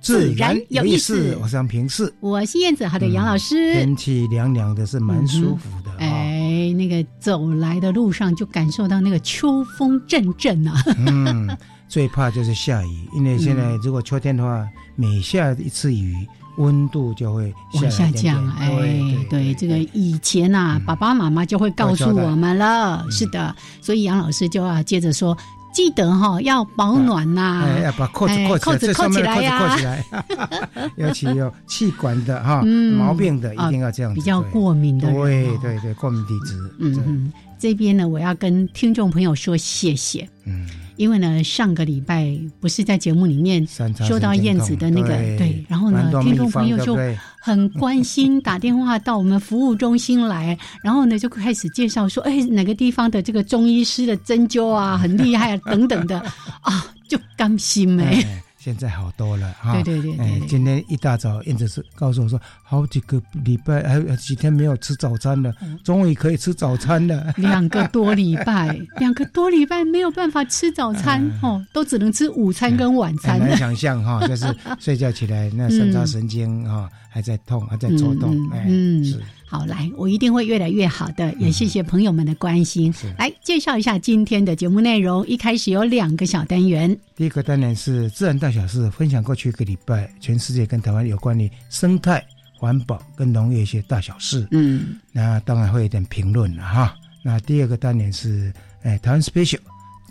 [0.00, 1.36] 自然有意思。
[1.40, 3.72] 我是杨平视，我是燕子，好的，杨老师。
[3.74, 5.90] 天气凉凉的，是蛮舒服的。
[5.98, 10.82] 哎，那个走来的路上就感受到那个秋风阵阵啊。
[10.96, 11.48] 嗯，
[11.88, 16.14] 最怕就是下雨，因为现在如果秋天的话，每下一次雨。
[16.56, 25.34] 温度就会往下降，哎，对，这个以前呐，爸爸妈妈就会告诉我们了，是的，所以杨老师就要接着说，
[25.72, 30.04] 记得哈要保暖呐，哎要把扣子扣子扣起来呀，扣起来，
[30.96, 36.56] 尤其有气管的哈毛病的，一定要这样，比较过敏的，对对对，过敏体质。
[36.78, 40.66] 嗯，这边呢，我要跟听众朋友说谢谢，嗯。
[41.00, 43.66] 因为呢，上个礼拜不是在节目里面
[44.06, 46.94] 说到燕子的那个对，然后呢，听众朋友就
[47.40, 56.20] 很关心，打电话到我们服务中心来，然后呢就开始介绍说，哎，哪个地方的这个中医师的针灸啊很厉害啊等等的
[56.60, 58.22] 啊，就甘心没。
[58.62, 60.46] 现在好多了哈，对对对对。
[60.46, 65.50] 今天一大早，燕子是告诉我说，好几个礼拜还有几天没有吃早餐了，
[65.82, 67.32] 终于可以吃早餐了。
[67.38, 73.40] 两个多礼拜， 两个多礼拜没有办法吃早餐哦，都只能吃午餐跟晚餐。
[73.40, 78.68] 很难想象哈， 就是睡觉起来那三叉神经哈还在痛，还在抽动，哎，
[79.02, 79.18] 是。
[79.50, 81.34] 好，来，我一定会越来越好的。
[81.34, 82.94] 也谢谢朋友们的关心。
[83.18, 85.26] 来介绍一下今天的节目内容。
[85.26, 86.96] 一开始有两个小单元。
[87.16, 92.24] 第一个单元是自然大小事，分享过去一个礼拜全世界跟台湾有关的生态、
[92.60, 94.46] 环保跟农业一些大小事。
[94.52, 96.94] 嗯，那当然会有点评论了哈。
[97.24, 98.52] 那第二个单元是，
[98.84, 99.58] 哎，台湾 special，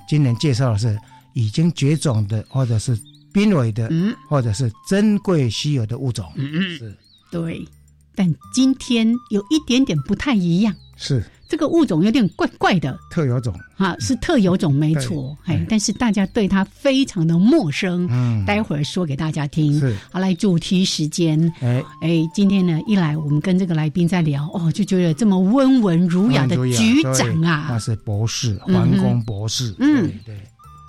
[0.09, 1.00] 今年介绍的是
[1.31, 3.00] 已经绝种的，或者是
[3.31, 6.29] 濒危的，嗯，或者是珍贵稀有的物种。
[6.35, 6.97] 嗯嗯，是，
[7.31, 7.66] 对。
[8.19, 11.24] 但今天有一点点不太一样，是。
[11.47, 13.56] 这个物种有点怪怪的，特有种。
[13.78, 19.80] 啊，是特有种没错，哎，但是大家对它非常的陌生，嗯，待会儿说给大家听。
[19.80, 21.81] 是，好来主题时间，哎。
[22.02, 30.36] 哎，今天呢一来我们跟这个来宾在聊，哦，就觉得这么温文儒雅的局长啊，那是博士，环工博士，嗯，对。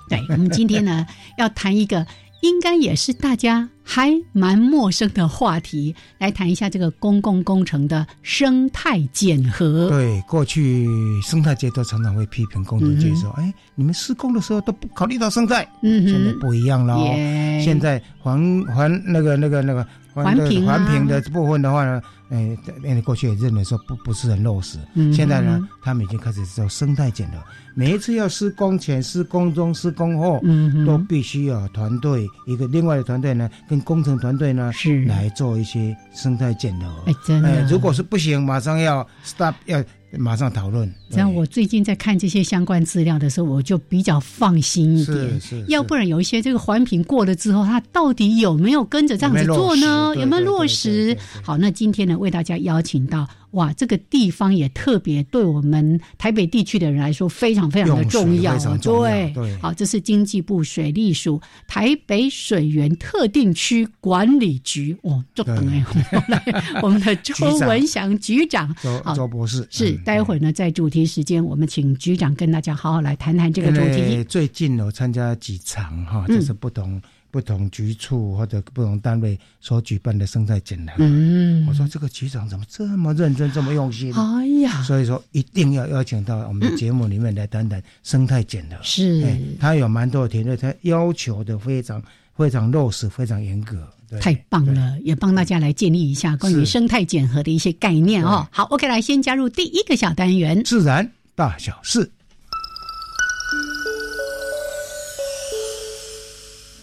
[0.09, 2.05] 对，我们今天呢要谈一个。
[2.41, 9.89] 应该也是大家还蛮陌生的话题，来谈一下这个公共工程的生态检核。
[9.89, 10.87] 对，过去
[11.21, 22.01] 生态界都常常会批评工程界说：“哎，你们施工的时候都不考虑到生态。”嗯现在不一样了哦，现在环环那个那个那个环评环评的部分的话呢。
[22.31, 27.37] 哎，因为过去也认为说不不是很落实，嗯现在呢，他们已经开始做生态检核。
[27.75, 37.09] 每一次要施工前、施工中、施工后，嗯都必须要团队一个另外的团队呢，跟工程团队呢是来做一些生态检核。
[37.09, 39.81] 哎，真的，如果是不行，马上要 stop 要。
[40.19, 40.93] 马上讨论。
[41.09, 45.39] 这样，我最近在看这些相关资料的时候，我就比较放心一点。
[45.39, 45.65] 是是。
[45.69, 50.13] 要不然有一些这个环评过了之后，它到底有没有跟着这样子做呢？
[50.17, 51.17] 有没有落实？
[51.41, 53.25] 好，那今天呢，为大家邀请到。
[53.51, 58.57] 哇，这个地方也特别对我们台北地区的人来说非常非常的重要。
[58.77, 64.95] 对对，好，这是经济部水利署台北水源特定区管理局。
[65.03, 65.83] 哦，就等哎，
[66.81, 69.91] 我们的周文祥局长， 周周博士是。
[70.05, 74.23] 待会儿呢，在主题时间，我们请局长跟大家好好来谈谈这个主题。
[74.23, 77.01] 最近我参加几场哈，就是不同。
[77.31, 84.13] 不同局处或者不同单位所举办的生态检核，嗯，我说这个局长怎么这么认真，这么用心？
[84.13, 88.77] 哎呀，所以说一定要邀请到我们的节目里面来谈谈生态检核。
[88.83, 89.23] 是，
[89.59, 92.03] 他有蛮多的团队，他要求的非常
[92.35, 93.87] 非常落实，非常严格。
[94.19, 98.45] 太棒了，也帮大家来建立一下关于生态检核的一些概念哦。
[98.51, 102.11] 好，OK，来先加入第一个小单元：自然大小事。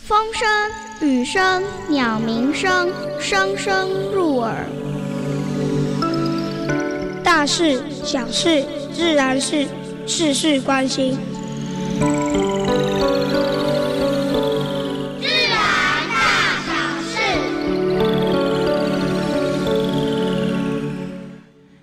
[0.08, 0.48] 风声、
[1.06, 2.90] 雨声、鸟鸣声，
[3.20, 4.64] 声声入耳。
[7.22, 9.68] 大事、小事、自然事，
[10.06, 11.14] 事事关心。
[15.20, 16.16] 自然大
[16.64, 16.72] 小
[17.02, 17.18] 事。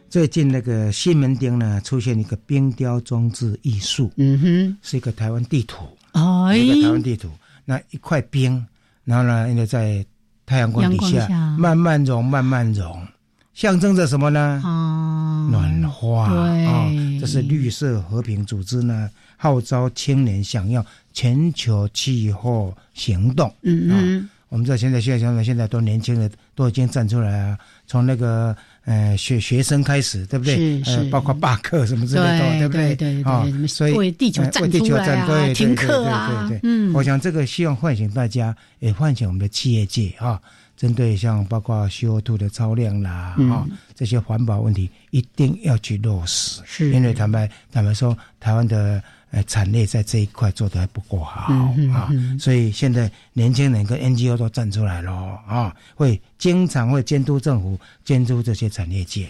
[0.10, 7.30] 最近那个西门町呢，出现一个冰雕装置艺术，嗯哼，是一个台湾地图，哎，一个台湾地图。
[7.66, 8.66] 那一块冰，
[9.04, 10.06] 然后呢，因为在
[10.46, 11.28] 太阳光底下
[11.58, 13.06] 慢慢融，慢慢融，
[13.54, 14.62] 象征着什么呢？
[14.64, 16.90] 啊，暖化啊，
[17.20, 23.54] 这是绿色和平组织呢，号召青年想要全球气候行动。
[23.64, 27.58] 嗯嗯，我们知道现在现在现在现在都年轻人都已经站出来啊，
[27.88, 28.56] 从那个。
[28.86, 30.56] 呃，学学生开始，对不对？
[30.84, 32.96] 是是，包括罢课什么之类的，对不对？
[32.96, 40.40] 对对对，所以为地球站出来啊，停课啊，嗯，我想这个希望唤醒大家，也唤醒我们的企业界啊，
[40.78, 43.66] 针对像包括 CO2 的超量啦，啊，
[43.96, 49.04] 这些环保问题一定要去落实，是，因为坦白坦白说，台湾的。
[49.32, 51.52] 呃，产业在这一块做的还不够好
[51.94, 55.12] 啊，所以现在年轻人跟 NGO 都站出来了
[55.46, 59.30] 啊，会经常会监督政府，监督这些产业界，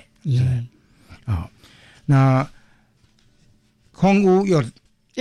[1.26, 1.50] 啊，
[2.06, 2.48] 那
[3.94, 4.64] 空屋又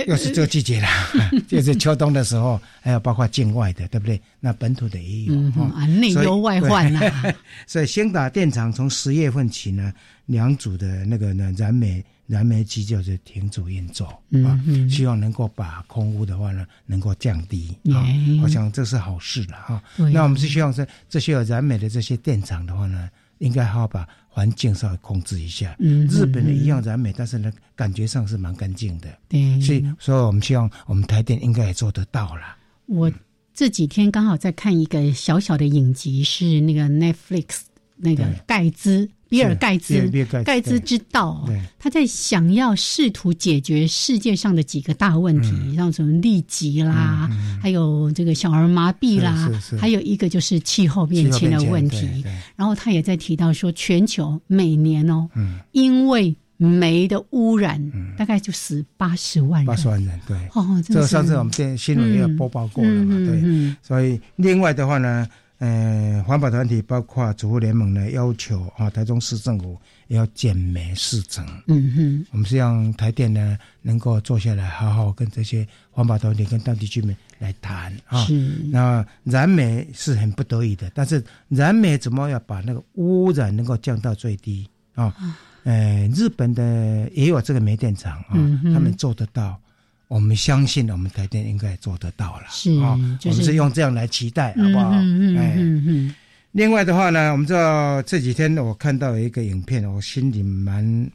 [0.05, 0.87] 又是这个季节了，
[1.47, 4.21] 就是秋冬的时候，还有包括境外的，对不对？
[4.39, 5.33] 那本土的也有
[5.73, 7.01] 啊，内忧外患呐。
[7.65, 9.91] 所以兴达电厂从十月份起呢，
[10.27, 12.05] 两组的那个呢燃煤。
[12.27, 14.05] 燃煤机就是停止运作
[14.43, 18.03] 啊，希望能够把空污的话呢，能够降低啊。
[18.41, 19.83] 我想这是好事了哈。
[20.11, 25.75] 那我们是希望是这些燃煤的这些电厂的话呢，应该好好把环境稍微控制一下。
[25.79, 29.07] 日本的一样燃煤，但是呢，感觉上是蛮干净的。
[29.29, 32.57] 对，所以所以我们希望我们台电应该也做得到了。
[32.87, 33.11] 我
[33.53, 37.61] 这几天刚好在看一个小小的影集，是那个 Netflix
[37.95, 39.09] 那个盖兹。
[39.27, 40.09] 比尔盖茨，
[40.43, 41.49] 盖茨之道，
[41.79, 47.29] 他在想要试图解决世界上的几个大问题，像什么痢疾啦，
[47.61, 49.49] 还有这个小儿麻痹啦，
[49.79, 52.23] 还有一个就是气候变迁的问题。
[52.55, 55.27] 然后他也在提到说，全球每年哦，
[55.71, 57.81] 因为煤的污染，
[58.17, 59.65] 大概就死八十万人。
[59.65, 60.37] 八十万人，对。
[60.53, 63.15] 哦，这上次我们电新闻也有播报过了嘛？
[63.25, 63.75] 对。
[63.81, 65.27] 所以另外的话呢？
[65.57, 71.45] 呃，环保团体包括主妇联盟呢，要求啊，台中市政府要减煤试成。
[71.67, 78.25] 嗯哼，我们希望台电呢能够坐下来，好好跟这些环保团体、跟当地居民来谈啊。
[78.25, 78.33] 是。
[78.69, 85.15] 那燃煤是很不得已的，但是燃煤怎么要把那个污染能够降到最低啊？
[85.63, 88.35] 呃，日本的也有这个煤电厂啊，
[88.73, 89.57] 他们做得到。
[90.07, 92.43] 我们相信，我们台电应该做得到了。
[92.49, 92.91] 是啊，
[93.25, 94.91] 我们是用这样来期待，好不好？
[94.91, 96.15] 嗯嗯嗯。
[96.51, 101.11] 另外的话呢，我们知道这几天我看到一个影片，我心里蛮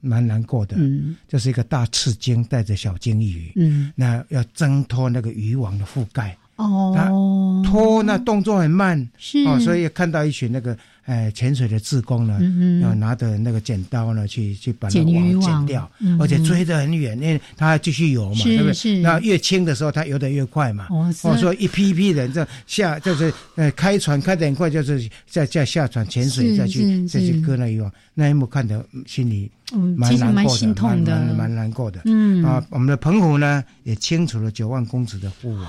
[0.00, 0.76] 蛮难过的。
[0.78, 1.16] 嗯。
[1.28, 6.36] 就是一个大赤鲸带着小鲸鱼，嗯，那要挣脱那个渔网的覆盖。
[6.56, 7.62] 哦。
[7.64, 10.76] 拖那动作很慢，是哦，所以看到一群那个。
[11.04, 12.38] 哎，潜水的志工呢，
[12.80, 15.90] 要拿着那个剪刀呢，去去把那网剪掉，
[16.20, 19.00] 而且追得很远，因为他要继续游嘛，对不对？
[19.00, 20.86] 那越轻的时候，他游得越快嘛。
[20.90, 29.50] 哦，说一批一批人这下就是呃开船开得很快，就是再再下船潜水再去再去割那渔网，那一幕看得心里
[29.96, 32.00] 蛮难过的，蛮蛮难过的。
[32.04, 35.66] 嗯啊，我们的澎湖呢也清除了九万公尺的护网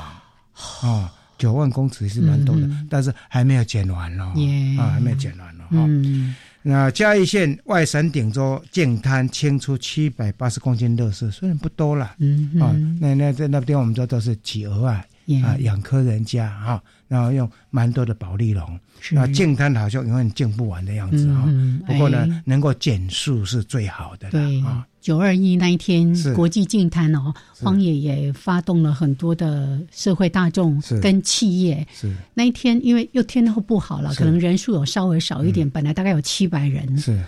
[0.82, 1.14] 啊。
[1.36, 4.32] 九万公尺是蛮多的，但是还没有减完哦，
[4.80, 5.64] 啊，还没有减完哦。
[5.72, 15.04] 嗯，那嘉义县外山顶洲净滩清出七百八十公斤垃圾，虽然不多了，嗯啊，那那在那边我们说都是企鹅啊，
[15.44, 18.80] 啊，养科人家哈，然后用蛮多的保利龙，
[19.12, 21.48] 那净滩好像永远净不完的样子哈。
[21.88, 24.86] 不过呢，能够减速是最好的了啊。
[25.00, 31.86] 九二一那一天，国际净滩哦，荒野也发动了很多的社会大众跟企业。
[31.94, 36.98] 是那一天，因为又天候不好了，可能人数有稍微少一点，本来大概有七百人。
[36.98, 37.24] 是哇，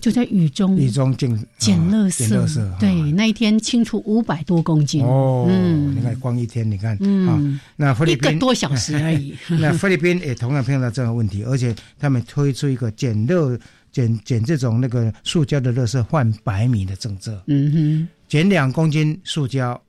[0.00, 2.78] 就在雨中雨中捡捡垃圾。
[2.78, 5.04] 对，那一天清除五百多公斤。
[5.04, 6.96] 哦，嗯，你看光一天，你看
[7.28, 9.34] 啊，那菲律宾一个多小时而已。
[9.60, 13.58] 那菲律宾也同样碰到这个问题，而且他们推出一个捡垃。
[13.94, 19.80] 捡捡这种那个塑胶的垃圾换白米的政策，嗯哼，捡两公斤塑胶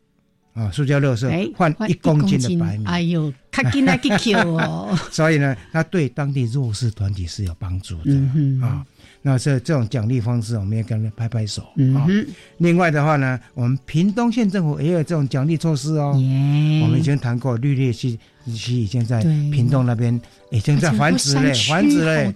[0.54, 4.96] 啊，塑胶垃圾换一公斤的白米，哎呦，卡紧啊，去 Q 哦。
[5.12, 8.14] 所以呢，它对当地弱势团体是有帮助的
[8.64, 8.86] 啊。
[9.28, 11.64] 那这这种奖励方式，我们也跟他拍拍手
[11.96, 12.06] 啊。
[12.60, 16.12] 另外的话呢，我们屏东县政府也有这种奖励措施哦。
[16.14, 22.32] 我们已经谈过绿鬣蜥，蜥已经在屏东那边已经在繁殖嘞，繁殖嘞。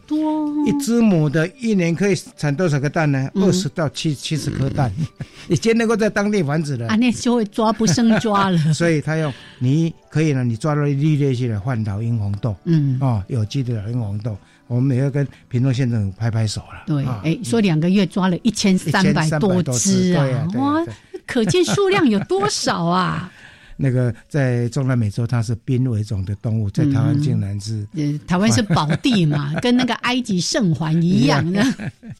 [0.65, 3.29] 一只母的一年可以产多少个蛋呢？
[3.35, 4.91] 二十到七七十颗蛋，
[5.47, 6.87] 已经能够在当地繁殖了。
[6.87, 8.57] 啊，那就会抓不胜抓了。
[8.73, 14.35] 所以他用你可以呢，你抓到绿鬣蜥来换老鹰红豆，嗯，哦，有机的老鹰红豆。
[14.69, 16.83] 我们也要跟屏东县政府拍拍手了。
[16.85, 20.85] 对，哎，说两个月抓了一千三百多只啊，哇，
[21.25, 23.31] 可见数量有多少啊！
[23.81, 27.87] 那个在中南美洲，它是濒危种的动物，在台湾竟然是，
[28.27, 31.65] 台湾是宝地嘛， 跟那个埃及圣环一样的。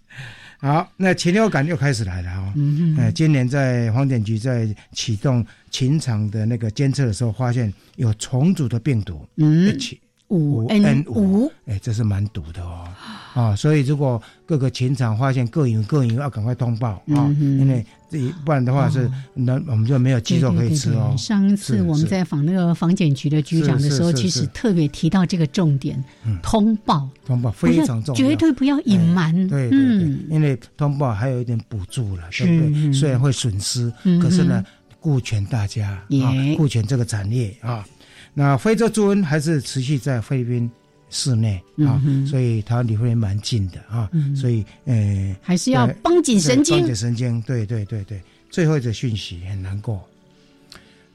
[0.58, 2.52] 好，那禽流感又开始来了啊！
[2.56, 9.78] 嗯嗯，今年在黄点局在启动禽场的那个监测的时候，发现有重组的病毒，嗯。
[10.30, 12.88] 五 N 五，哎，这是蛮毒的哦，
[13.34, 21.16] 啊，所以如果各个琴场发现各有各有，要赶快通报啊，因为这不然的话是那我们就没有鸡肉可以吃哦。
[21.18, 26.04] 上一次我们在访那个房检局的局长的时候，其实特别提到这个重点，
[26.44, 29.34] 通报，通报非常重要，绝对不要隐瞒。
[29.48, 32.94] 对对对，因为通报还有一点补助了，对不对？
[32.94, 34.64] 虽然会损失，可是呢，
[35.00, 37.84] 顾全大家啊，顾全这个产业啊。
[38.34, 40.72] 那非洲猪瘟还是持续在菲律宾
[41.10, 48.22] 室内啊，所以它离菲律宾蛮近的啊，所以呃还是要绷紧神经，绷紧神经，对对对对。
[48.52, 50.04] 最后一个讯息很难过，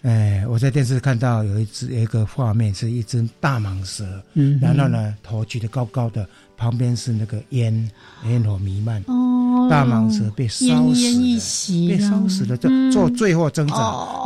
[0.03, 7.91] 哎，我在电视看到有一只有一个画面是一只大蟒蛇，嗯，然后呢头举得高高的，旁边是那个烟
[8.27, 13.77] 烟火弥漫，哦，大蟒蛇被烧死了，被烧死了，做做最后挣扎，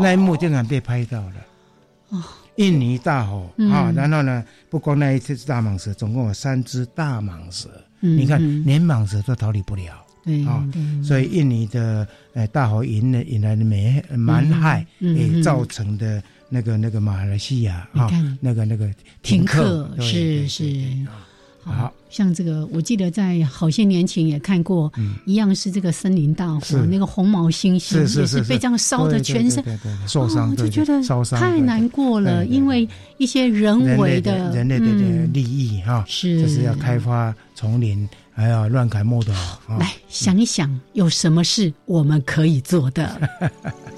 [0.03, 1.35] 那一幕竟然被拍到了，
[2.11, 2.23] 哦。
[2.59, 7.69] 印尼大火啊，然后呢，不光那一只大蟒蛇，总共有三只大蟒蛇。
[8.01, 10.05] 你看，连蟒蛇都逃离不了
[10.47, 10.67] 啊。
[11.03, 18.11] 所以印尼的呃大火引来引来的蛮蛮害，也造成的那个那个马来西亚啊，
[18.41, 18.89] 那个那个
[19.23, 20.65] 停课是是。
[21.69, 24.91] 好像这个，我记得在好些年前也看过，
[25.27, 29.63] 一样是这个森林大火，那个红毛猩猩也是被这样烧的全身
[30.07, 31.03] 受伤，就觉得
[31.37, 34.87] 太难过了，因为一些人为的人类的
[35.33, 36.41] 利益哈，是。
[36.41, 39.33] 就是要开发丛林，还要乱砍木头。
[39.79, 43.29] 来想一想，有什么是我们可以做的？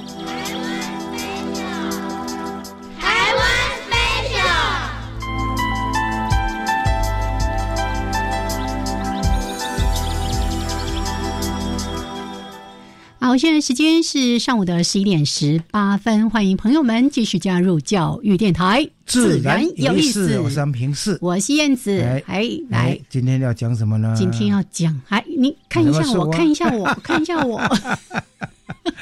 [13.23, 18.89] 好，现在时间是上午的十一点十八分，欢迎朋友们继续加入教育电台。
[19.05, 22.01] 自然有意思，我是安平四，我是燕子。
[22.25, 24.11] 哎，来，今天要讲什么呢？
[24.17, 27.61] 今天要讲，哎，你看一下我，看一下我， 看一下我。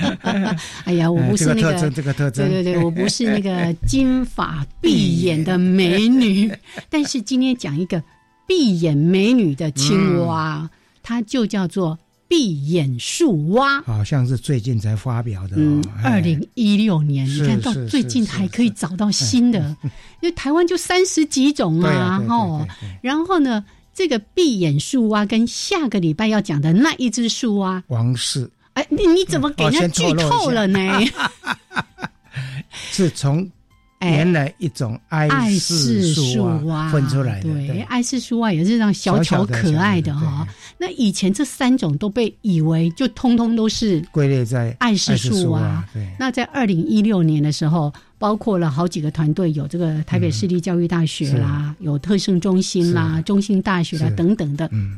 [0.83, 6.51] 哎呀，我不是那个，这个特征，对对对，我不是那个 金发碧眼的美女，
[6.89, 8.03] 但是今天讲一个
[8.45, 10.69] 碧眼美女的青蛙，
[11.01, 11.97] 它就叫做。
[12.29, 13.81] 闭眼树蛙。
[13.81, 19.59] 好像是最近才发表的，嗯，二零一六年，你看到最近还可以找到新的，
[20.21, 22.65] 因为台湾就三十几种啊，哦，
[23.01, 27.83] 然后呢，这个闭眼树蛙跟下个礼拜要讲的那一只树蛙。
[27.87, 30.79] 王氏，哎，你你怎么给人家剧透了呢？
[32.91, 33.49] 是从。
[34.01, 35.27] 原来一种爱
[35.59, 40.47] 氏树蛙分出来的，对，爱氏树蛙也是这样小巧可爱的哈。
[40.77, 45.85] 那以前这三种都被以为就通通都是归类在爱氏树蛙。
[46.17, 54.69] 那在二零一六年的时候，包括了好几个团队，有这个台北市立教育大学啦，有特生中心啦，中心大学啦等等的。
[54.71, 54.97] 嗯，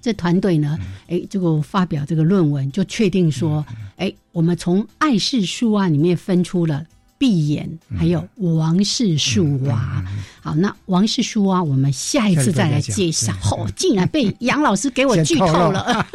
[0.00, 0.78] 这团队呢，
[1.08, 3.62] 哎，这个发表这个论文，就确定说，
[3.96, 6.82] 哎，我们从爱氏树蛙里面分出了。
[7.18, 10.04] 闭眼，还有王氏树蛙。
[10.40, 13.32] 好，那王氏树蛙，我们下一次再来介绍。
[13.50, 16.06] 哦，竟然被杨老师给我剧透了。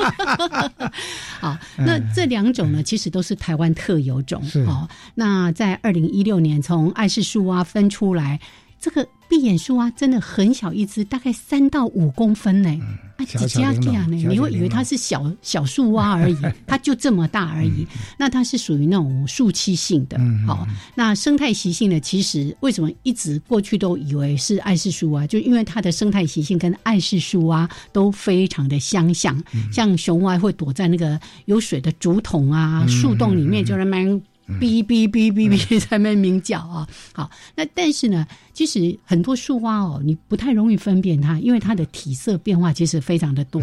[1.42, 4.42] 好，那这两种呢，其实都是台湾特有种。
[4.66, 8.40] 哦，那在二零一六年从爱氏树蛙分出来。
[8.84, 12.70] 这个闭眼树蛙真的很小一只，大概三到五公分呢。
[13.16, 13.72] 啊，几家
[14.08, 14.18] 呢？
[14.18, 16.38] 你会以为它是小小树蛙而已，
[16.68, 17.88] 它就这么大而已。
[18.18, 20.20] 那它是属于那种树栖性的。
[20.46, 21.98] 好，那生态习性呢？
[22.02, 25.26] 其实为什么一直过去都以为是艾氏树蛙？
[25.26, 29.42] 就因为它的生态习性跟艾氏树蛙都非常的相像。
[29.72, 34.22] 像熊蛙会躲在那个有水的竹筒啊、树洞里面，就那么。
[34.60, 36.88] 哔哔哔哔哔 在那鸣叫啊！
[37.14, 43.62] 好，那但是呢，其实很多树蛙哦，你不太容易分辨它，因为它的体色变化其实非常的多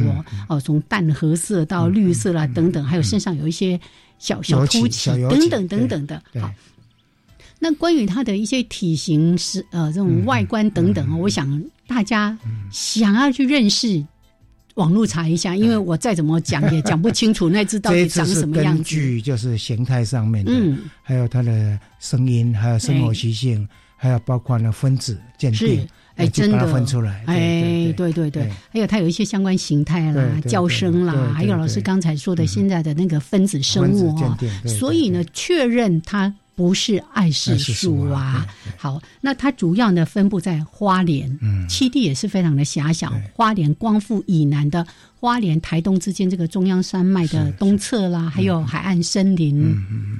[0.48, 3.78] 哦，从淡褐色到绿色啦等等，还有身上有一些
[4.18, 6.22] 小小凸起等等等等的。
[6.40, 6.50] 好，
[7.58, 12.36] 那关于它的一些体型是呃这种外观等等我想大家
[12.70, 14.04] 想要去认识。
[14.80, 18.78] 网络查一下，因为我再怎么讲也讲不清楚那只到底长什么样子。
[18.78, 20.52] 根据就是形态上面的，
[21.02, 26.66] 还有它的声音，还有生活习性，还有包括呢分子鉴定，哎，真的。
[26.72, 27.22] 分出来。
[27.26, 36.34] 哎，对对对，还有它有一些相关形态啦、叫声啦，还有老师刚才说的现在的那个分子生物啊，所以呢，确认它。
[36.54, 38.46] 不是爱氏树啊。
[38.76, 43.12] 好，那它主要呢分布在花莲，嗯栖地也是非常的狭小。
[43.34, 44.86] 花莲光复以南的
[45.18, 49.74] 花莲台东之间这个中央山脉的东侧啦，还有海岸森林，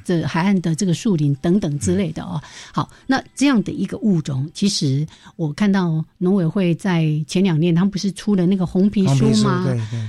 [0.05, 2.41] 这海岸的这个树林等等之类的哦。
[2.73, 5.07] 好，那这样的一个物种，其实
[5.37, 9.67] 我看到农委会在前两年，他们不是出了那个红皮书吗？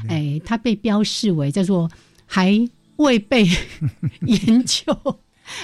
[0.07, 1.89] 哎，它被标示为叫做
[2.25, 2.57] 还
[2.97, 3.49] 未被
[4.27, 4.85] 研究。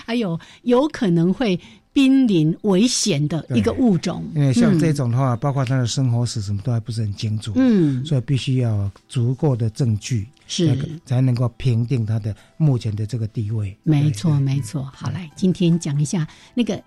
[0.06, 1.60] 还有有可能会
[1.94, 13.76] 濒临危险的一个物种，因为像这种的话，包括它的生活史什么都还不是很清楚，嗯，所以必须要足够的证据，是才能够评定它的目前的这个地位。
[13.82, 14.84] 没错，没错。
[14.94, 16.80] 好，来今天讲一下那个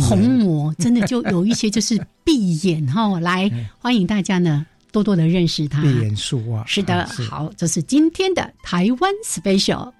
[0.00, 5.82] 虹膜，真的就有一些就是闭眼哈，来 欢迎大家呢多多的认识它。
[5.82, 9.92] 闭眼树啊，是的，好，这是今天的台湾 special。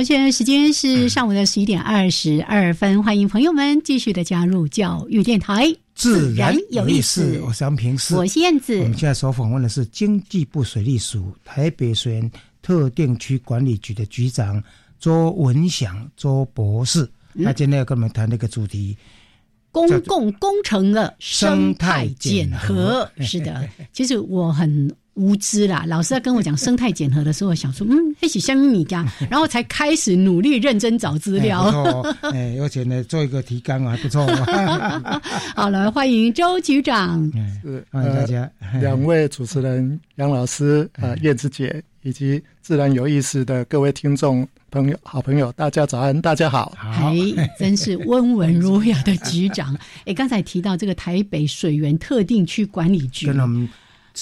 [0.00, 7.38] 好，现在时间是上午的十一点二十二分，欢迎朋友们继续的加入教育电台，自然有意思。
[7.44, 8.78] 我是杨平，我是燕子。
[8.78, 12.30] 我们现在所访问的是经济部水利署台北水源
[12.62, 14.64] 特定区管理局的局长
[14.98, 17.06] 周文祥周博士。
[17.44, 18.96] 他今天要跟我们谈那个主题：
[19.70, 23.06] 公共工程的生态检核。
[23.20, 24.90] 是的，其实我很。
[25.20, 25.84] 无知啦！
[25.86, 31.62] 老师在跟我讲生态检核的时候，想说嗯，一起相米家， 然后才开始努力认真找资料。
[32.32, 34.26] 哎，而且呢，做一个提纲还不错。
[35.54, 37.30] 好了，欢迎周局长。
[37.62, 38.50] 是，欢迎大家。
[38.80, 46.74] 两位主持人杨老师、啊叶子姐，以及自然有意思的各位听众朋友、好朋友，大家早安，大家好。
[46.80, 47.14] 哎，
[47.58, 49.76] 真是温文儒雅的局长。
[50.06, 53.30] 哎，刚才提到这个台北水源特定区管理局。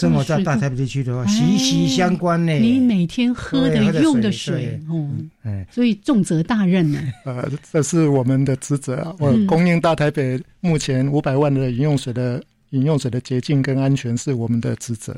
[0.00, 2.52] 生活在大台北地区的话，息息相关呢。
[2.52, 5.08] 你每天喝的、用的水，哦，
[5.42, 7.00] 哎，所以重责大任呢。
[7.24, 9.14] 呃，这是我们的职责啊。
[9.18, 12.42] 我供应大台北目前五百万的饮用水的。
[12.72, 15.16] 饮用水的洁净跟安全是我们的职责，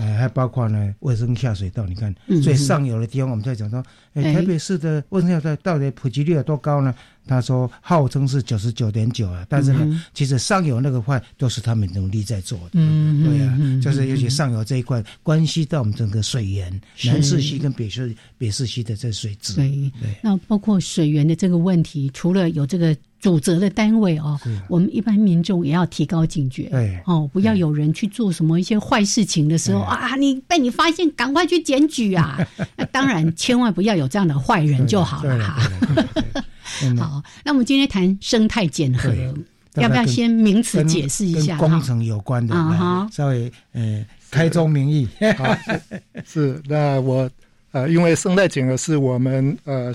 [0.00, 1.86] 哎，还包括呢卫生下水道。
[1.86, 3.80] 你看最上游的地方，我们在讲说，
[4.14, 6.92] 哎，台北市的卫生下水道到底普及率有多高呢？
[7.26, 12.70] 他说号称是九十九点九啊，但是呢，其实上游那个块都是他们努力在做的。
[12.74, 19.54] 嗯对啊，就是尤其上游这一块，关系到我们整个水源，南四溪跟北市北市溪的这水质。
[19.54, 19.90] 对，
[20.22, 22.96] 那包括水源的这个问题，除了有这个。
[23.18, 26.70] 主责的单位哦，我们一般民众也要提高警觉，
[27.06, 32.38] 哦，不要有人去做什么一些坏事情的时候啊，你被你发现，赶快去检举啊！
[32.76, 35.68] 那 当然，千万不要有这样的坏人就好了哈。
[36.98, 39.10] 好，那我们今天谈生态减核，
[39.74, 41.56] 要不要先名词解释一下？
[41.56, 45.08] 工程有关的啊，稍微呃开宗明义。
[45.38, 45.56] 好，
[46.26, 47.30] 是那我
[47.72, 49.92] 呃，因为生态减核是我们呃。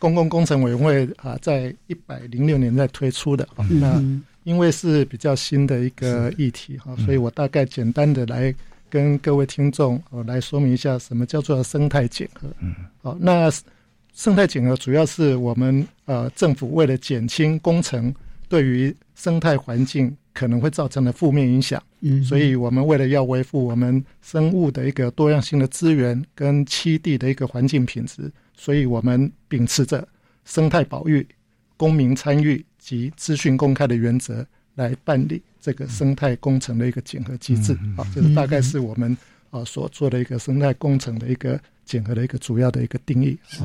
[0.00, 3.68] 公共工程委员会啊，在一百零六年在推出的啊。
[3.68, 4.00] 那
[4.44, 8.52] 因因为是比较新的一个议题哈，所以我大概简单的来
[8.88, 12.48] 跟各位听众哦来说明一下什么叫做生态减核。
[12.58, 13.48] 嗯，好，那
[14.20, 18.14] 生态检核主要是我们呃政府为了减轻工程
[18.50, 30.06] 对于生态环境可能会造成的负面影响，嗯，所以我们为了要维护我们生物的一个多样性的资源跟栖地的一个环境品质，所以我们秉持着
[30.44, 31.26] 生态保育、
[31.78, 32.62] 公民参与。
[32.82, 39.14] 及资讯公开的原则来办理这个生态工程的一个检核机制啊，这是大概是我们
[39.50, 43.38] 啊所做的一个生态工程的一个检核的一个主要的一个定义。
[43.46, 43.58] 是，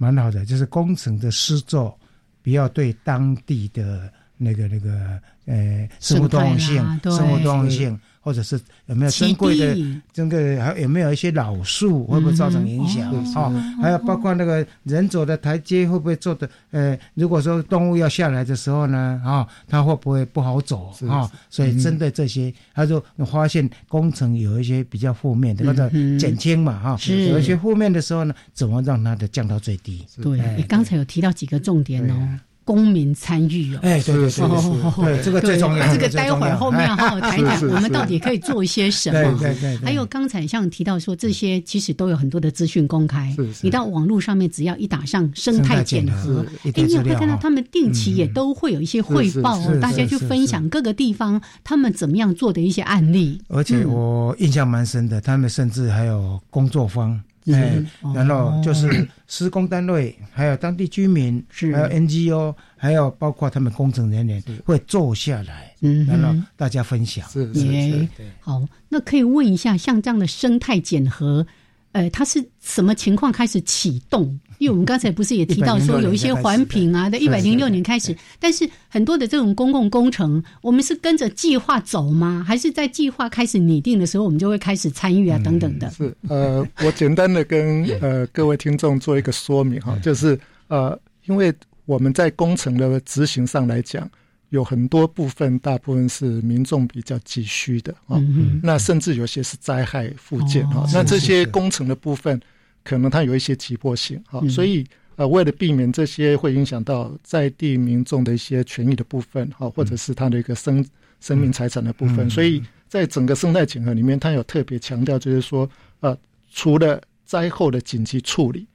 [0.00, 1.94] 蛮好的，就是工程的施作
[2.42, 8.00] 不要对当地的那个那个呃生物多样性、生物多样性。
[8.22, 9.74] 或者是有没有珍贵的
[10.12, 13.50] 这个，还有没有一些老树会不会造成影响啊？
[13.80, 16.48] 还有包括那个人走的台阶会不会做的？
[16.70, 21.30] 呃，如果说动物要下来的时候呢，啊，它会不会不好走啊？
[21.48, 30.04] 所以针对这些，他说发现工程有一些比较负面的，或者减轻嘛，哈，有一些负面的时候呢，怎么让它的降到最低？
[30.22, 32.38] 对你刚才有提到几个重点哦。
[32.70, 35.92] 公民参与哦，哎，对对对，对这个最重要。
[35.92, 39.20] 这个待会儿后面好好谈一谈，我们到底可以做一些什么？
[39.40, 39.76] 对对对。
[39.78, 43.34] 还有刚才像提到说，这些其实都有很多的资讯公开。
[43.60, 53.42] 你到网络上面，只要一打上生态检核，哎，你也会看到他们定期也都会有一些汇报，大家去分享各个地方他们怎么样做的一些案例。
[53.48, 57.20] 而且我印象蛮深的，他们甚至还有工作坊。
[57.54, 57.82] 哎，
[58.14, 65.74] 然后就是施工单位，还有当地居民，还有 NGO，还有包括他们工程人员会坐下来，
[66.06, 67.28] 然后大家分享。
[67.28, 68.08] 是是是。
[68.40, 71.46] 好，那可以问一下，像这样的生态检核，
[71.92, 74.38] 呃，它是什么情况开始启动？
[74.60, 82.44] 因为我们刚才不是也提到说有一些环评啊，在一百零六年开始，但是很多的这种公共工程，我们是跟着计划走吗？
[82.46, 85.90] 还是在计划开始拟定的时候，我们就会开始参与啊等等的？
[85.90, 91.50] 是呃， 我简单的跟呃各位听众做一个说明哈，就是呃，因为
[91.86, 94.06] 我们在工程的执行上来讲，
[94.50, 98.22] 有很多部分，大部分是民众比较急需的啊，
[98.62, 102.38] 那甚至有些是灾害附件哈，那这些工程的部分。
[102.82, 104.84] 可能它有一些急迫性，哈，所以
[105.16, 110.84] 呃，为了避免这些会影响到在地民众的一些权益的部分，哈，或者是他的一个生
[111.20, 115.68] 生命财产的部分，所以在整个生态整合里面，它有特别强调，就是说，
[116.00, 116.16] 呃，
[116.50, 118.66] 除了灾后的紧急处理、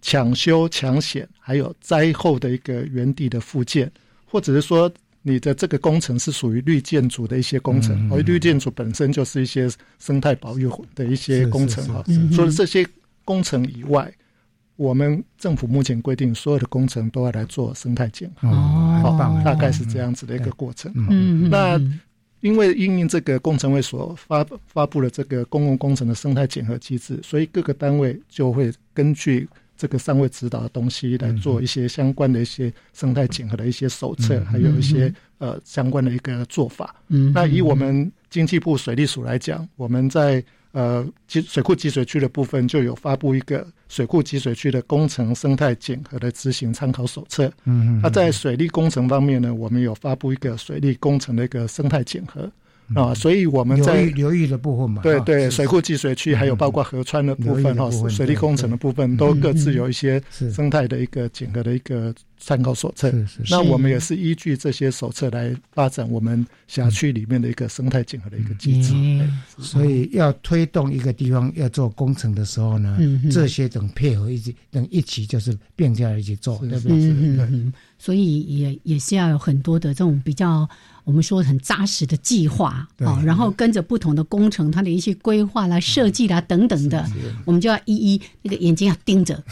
[0.00, 3.92] 抢修抢险，还有灾后的一个原地的复建，
[4.24, 12.88] 或者是说你的这个工程是属于绿建筑的一些工程，而绿建筑本身就是一些生态保育的一些工程，哈，所以这些。
[13.30, 14.12] 工程以外，
[14.74, 20.92] 我们政府目前规定，所有的工程都要来做生态检核，好，大概是这样子的一个过程。
[20.96, 21.80] 嗯，那
[22.40, 36.96] 因为因应这个工程会所发发布了这个公共工程的生态检核机制，所以各个单位就会根据这个三位指导的东西来做一些相关的一些生态检核的一些手册，还有一些呃相关的一个做法。
[37.06, 47.46] 嗯，那以我们经济部水利署来讲，我们在呃，集水库集水区的部分就有发布一个水库集水区的工程生态检核的执行参考手册。
[47.64, 48.00] 嗯嗯。
[48.02, 52.50] 那在水利工程方面呢，我们有发布一个水利工程的一个生态检核。
[52.94, 63.12] 啊，所以我们在流域的部分嘛，对对，水库集水区还有包括河川的部分哈，水利工程的部分都各自有一些生态的一个整合的一个参考手册。
[63.48, 68.92] 那我们也是依据这些手册来发展我们辖区里面的一个生态整合的一个机制。
[69.58, 72.98] 所以要推动一个地方要做工程的时候呢，
[73.30, 77.72] 这些等配合一起等一起就是并驾一起做，对不对？
[77.98, 80.68] 所以也也是要有很多的这种比较。
[81.04, 87.08] 我们说很扎实的计划啊，然后跟着不同的工程，它的一些规划啦、设计啦等等的，
[87.44, 89.42] 我们就要一一那个眼睛要盯着，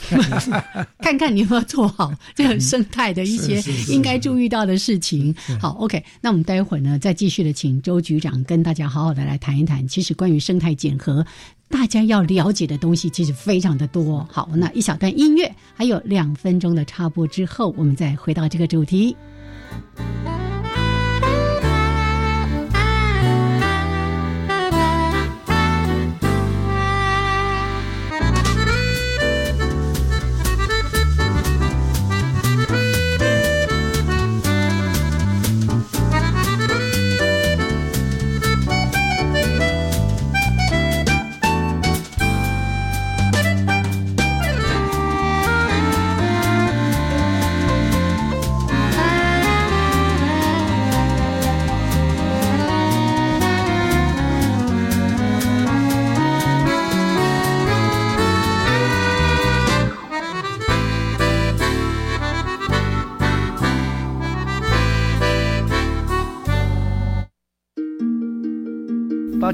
[1.01, 3.61] 看看你有没有做好这个生态的一些
[3.93, 5.35] 应该注意到的事情。
[5.61, 9.87] 好，OK，那我们待会儿呢，再继续的请周局长跟大家好好的来谈一谈。
[9.89, 11.25] 其实关于生态检核，
[11.69, 14.27] 大家要了解的东西其实非常的多。
[14.31, 19.17] 好，那一小段音乐，还有两分钟的插播之后，我们再回到这个主题。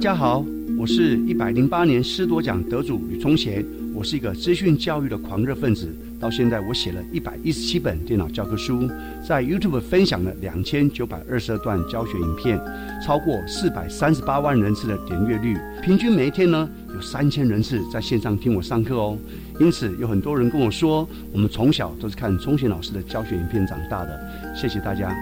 [0.04, 0.44] 大家好，
[0.76, 3.64] 我是一百零八年师铎奖得主吕崇贤。
[3.94, 8.86] 我是一个资讯教育的狂热分子，到现在我写了一百一十七本电脑教科书，
[9.26, 12.60] 在 YouTube 分享了两千九百二十二段教学影片，
[13.02, 19.16] 超过四百三十八万人次的点阅率，平均每一天呢有三千人次在线上听我上课哦。
[19.58, 24.54] 因此有很多人跟我说，我们从小都是看钟贤老师的教学影片长大的。
[24.54, 25.16] 谢谢大家。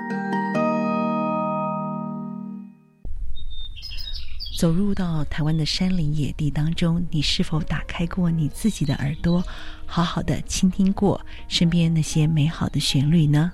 [4.62, 9.42] 走入到台湾的山林野地当中，你是否打开过你自己的耳朵，
[9.86, 13.50] 好好的倾听过身边那些美好的旋律呢？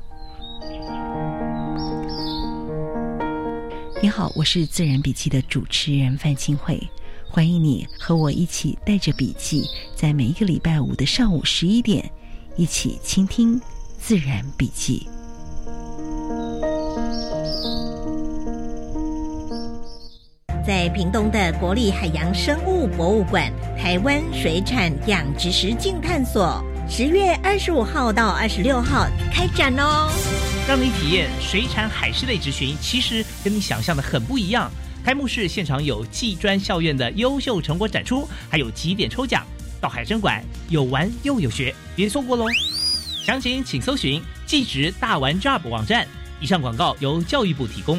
[4.03, 6.79] 你好，我是自然笔记的主持人范清慧，
[7.31, 9.65] 欢迎你和我一起带着笔记，
[9.97, 12.13] 在每一个礼拜五的上午十一点，
[12.55, 13.59] 一起倾听
[13.99, 15.09] 自然笔记。
[20.69, 30.13] 在屏东的国立海洋生物博物馆台湾水产养殖实境探索，十月二十五号到二十六号开展哦，
[30.69, 34.71] 让你体验水产海事类执询，其实跟你想象的很不一样。
[35.03, 39.47] 开幕式现场有技专校院的优秀成果展出，还有几点抽奖。
[39.81, 42.45] 到海参馆有玩又有学，别错过喽！
[43.25, 46.07] 详情请搜寻技职大玩 Job 网站。
[46.43, 47.99] 以上广告由教育部提供。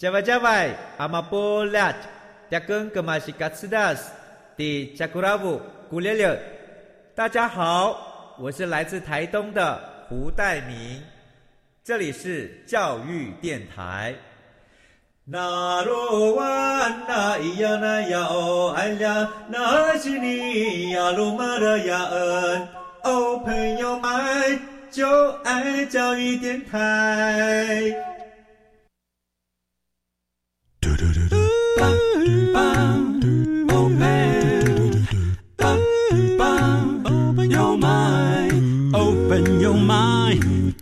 [0.00, 1.94] 加外加外，阿玛波拉，
[2.50, 4.10] 扎根格玛西卡斯达斯，
[4.56, 5.60] 迪加古拉布
[5.90, 6.40] 古列列。
[7.14, 11.02] 大家好，我是来自台东的胡代明，
[11.84, 14.14] 这里是教育电台。
[15.26, 22.68] 那罗哇那咿呀那呀哦哎呀，那是你呀鲁玛的呀恩
[23.02, 24.58] 哦，朋友们
[24.90, 27.92] 就爱教育电台。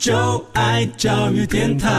[0.03, 1.93] 就爱教育电台。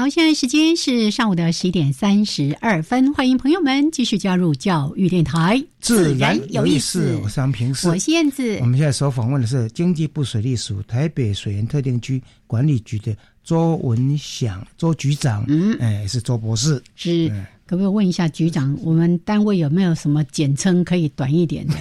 [0.00, 7.14] 好，现在时间是上午的十一点三十二分，欢迎朋友们继续加入教育电台，自然有意思。
[7.22, 8.56] 我是杨平，我是燕子。
[8.62, 17.30] 我们现在所访问的是经济部水利署台北水源特定区管理局的周文祥周局长，嗯，哎，是周博士，是。
[17.66, 21.74] 可不可以问一下局长，我们单位有没有什么简称可以短一点的？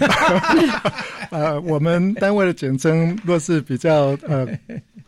[1.31, 4.45] 呃，我们单位的简称若是比较呃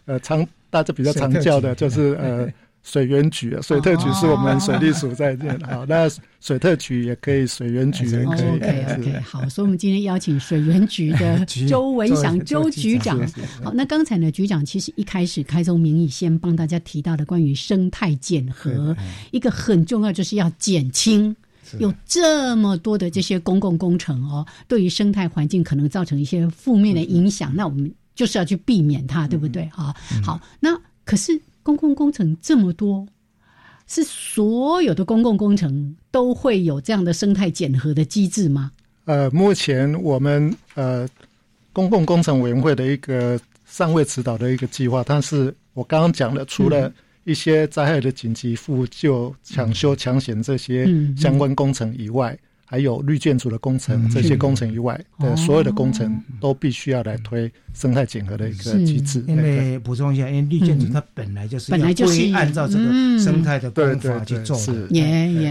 [0.05, 2.49] 呃常大家比较常叫的， 就是呃。
[2.83, 8.47] 水源局啊，水特局是我们水利署在建好，那水特局也可以，水源局 也可以。
[8.47, 13.19] OK OK，好，所以我们今天邀请水源局的 周文祥周局长。
[13.63, 18.97] 好，那刚才呢，局长其实一开始开宗明义，先帮大家提到的关于生态减核，
[19.29, 21.35] 一个很重要就是要减轻
[21.77, 29.69] 有这么多的这些公共工程哦，对于生态环境可能造成一些负面的影响，那我们就是要去避免它，对不对？
[29.75, 31.39] 啊，好，那可是。
[31.63, 33.05] 公共工程这么多，
[33.87, 38.71] 是所有的公共工程都会有这样的生态检核的机制吗？
[39.05, 41.07] 呃，目前我们呃
[41.73, 46.91] 公共工程委员会的一个上位指导的一个计划，但是我刚刚讲的，除了
[47.23, 52.37] 一些灾害的紧急复救、抢修、抢险这些相关工程以外。
[52.71, 59.21] 还有绿建筑的工程，这些工程以外的所有的工程，都必须要来推生态整合的一个机制。
[59.27, 62.85] 因为补充一下，因为绿建筑它本来就是本来就是按照这个
[63.19, 64.87] 生态的方法去做的。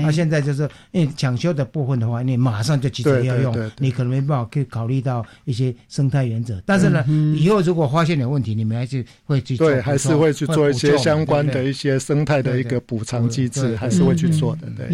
[0.02, 6.58] 那现在就是因为抢修的部分的话，你马上就急着要用，你可能没办法可以考虑到一些生态原则。
[6.64, 7.04] 但是呢，
[7.38, 14.66] 以后如果发现有问题，你们还是会去对，还是会去做一些相关的一些生态的一个补偿机制，还是会去做的。
[14.74, 14.88] 对。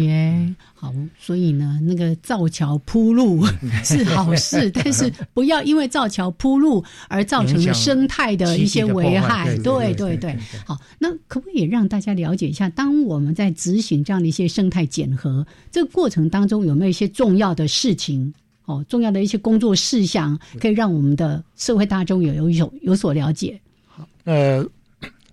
[0.81, 2.07] 耶，好，所以呢，那个。
[2.23, 3.45] 造桥铺路
[3.85, 9.55] 是好事， 但是不要因为造桥铺路而造成了生态的一些危害。
[9.59, 18.33] 对对对，好，那可不可以让大家了解一下，当我们在执行这样的一些生态检核这个过程当中，有没有一些重要的事情？
[18.65, 23.57] 哦，重要的一些工作事项，可以让我们的社会大众有有有有所了解。
[23.85, 24.67] 好，呃。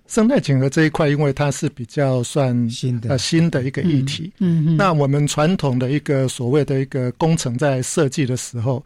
[0.06, 3.08] 生态整合这一块，因为它是比较算新的。
[3.08, 8.84] 呃新的一个议题，嗯嗯，那我们传统的一个所谓的一个工程在设计的时候，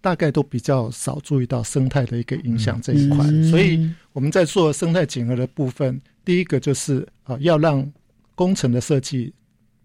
[0.00, 7.88] 大概都比较少注意到生态的一个影响这一块，所以我们在做生态整合的部分，第一个就是啊，要让
[8.34, 9.32] 工程的设计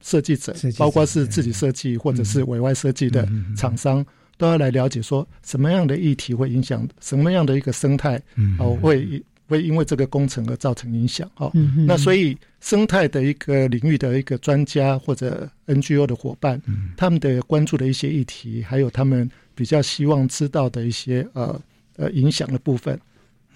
[0.01, 4.03] 设计者，包括是自己设计或者是委外设计的厂商，
[4.37, 8.19] 都要来了解说什么样的议题会影响什么样的一个生态，
[8.57, 9.23] 哦会。
[9.53, 11.51] 会因为这个工程而造成影响哦。
[11.87, 16.61] 那所以生态的一个领域的一个专家或者 NGO 的伙伴，
[16.97, 21.61] 他们的关注的一些议题，还有他们比较希望知道的一些呃
[21.97, 22.99] 呃影响的部分，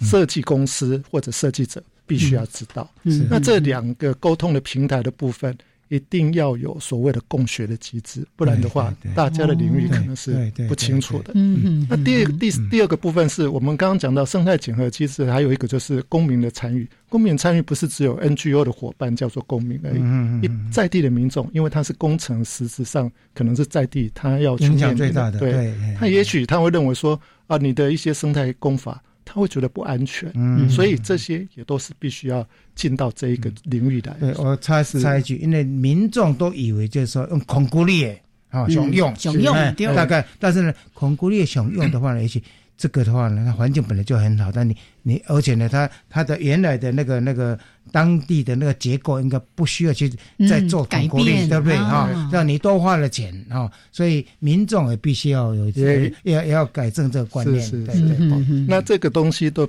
[0.02, 2.90] 设计公司或者设计者必须要知道。
[3.30, 5.58] 那这两个沟通的平台的部分。
[5.90, 11.32] 一定要有所谓的共学的机制，不然的话，大家的领域可能是不清楚的。
[11.36, 16.88] 嗯那第二第第二个部分是我们刚刚讲到生态检核机制，还有一个就是公民的参与。
[17.10, 25.40] 公民参与不是只有 NGO 的伙伴叫做公民而已，一在地的民众，因为他是工程，实质上可能是在地，他要影响最大的。
[25.40, 29.02] 对，他也许他会认为说啊，你的一些生态工法。
[29.28, 34.16] 他会觉得不安全，嗯，所以这些也都是必须要进到这一个领域来。
[34.20, 38.06] 对我插插一句，因为民众都以为就是说用恐怖力
[38.50, 39.54] 啊，想用想用，
[39.94, 42.42] 大概，但是呢，恐怖力想用的话呢，也许。
[42.78, 47.58] 这个的话呢，它环境本来就很好，但你你而且呢，它它的原来的那个那个
[47.92, 50.08] 当地的那个结构应该不需要去
[50.48, 52.30] 再做改变，对不对啊？
[52.32, 55.72] 让你多花了钱啊，所以民众也必须要有
[56.24, 57.72] 要要改正这个观念。
[57.72, 58.66] 对对。
[58.68, 59.68] 那这个东西都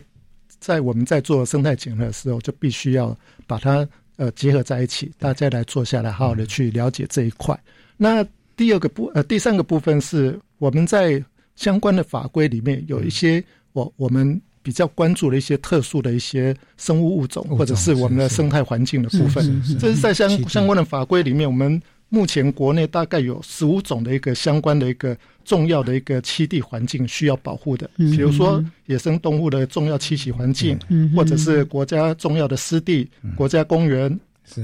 [0.61, 3.16] 在我们在做生态检核的时候，就必须要
[3.47, 7.59] 把它呃结合在一起，大家来坐下来好好的去了解这一块。
[7.97, 8.23] 那
[8.55, 11.25] 第二个部呃第三个部分是我们在。
[11.59, 13.42] 相关的法规里面有一些
[13.73, 19.61] 我我们比较关注的一些特殊的一些生物物种，或者是我们的生态环境的部分。
[19.81, 30.79] 这是在相相关的法规里面，我们目前国内大概有十五种的一个相关的一个重要的一个栖地环境需要保护的，比如说野生动物的重要栖息环境，
[31.16, 34.09] 或者是国家重要的湿地、国家公园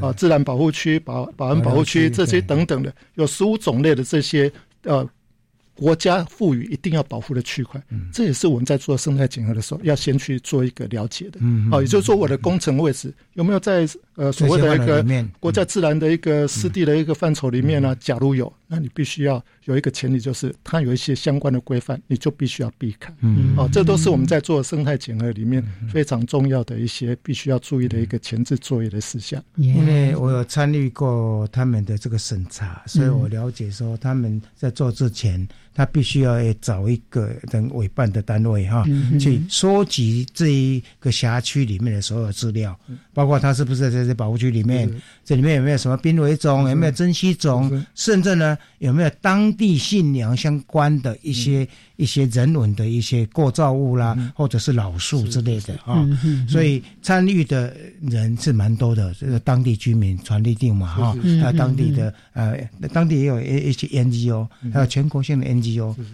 [0.00, 4.52] 啊、自然保护区、保保安保护区这些等等的，有十五种类的这些
[4.84, 5.04] 呃。
[5.74, 7.82] 国家赋予一定要保护的区块，
[8.12, 11.38] 这也是我们在做生态检核的时候要先去做一个了解的。
[11.42, 15.04] 嗯好，也就是说，我的工程位置有没有在呃所谓的一个
[15.40, 17.96] 国家自然的一个湿地的一个范畴里面呢？
[18.00, 18.52] 假如有。
[18.66, 23.14] 那你必须要有一个前提，就是它有一些相关的规范，你就必须要避开。
[23.20, 29.40] 嗯，哦，这都是我们在做生态检核里面非常重要的一些必须要注意的一个前置作业的事项。
[29.56, 38.84] 因为我有参与过他们的这个审查，所以我了解说他们在做之前，他必须要找一个等委办的单位哈，
[39.18, 42.78] 去收集这一个辖区里面的所有资料，
[43.12, 44.88] 包括他是不是在这保护区里面，
[45.24, 48.56] 这里面有没有什么濒危种，有没有珍稀种，甚至呢？
[48.78, 56.06] 有没有当地信仰相关的一些一些人文的一些构造物啦，或者是老树之类的啊？
[56.46, 62.56] 所以参与的人是蛮多的，这个当地居民传递定嘛哈，还有当地的呃，
[62.92, 65.63] 当地也有一一些 NGO，还有全国性的 NGO。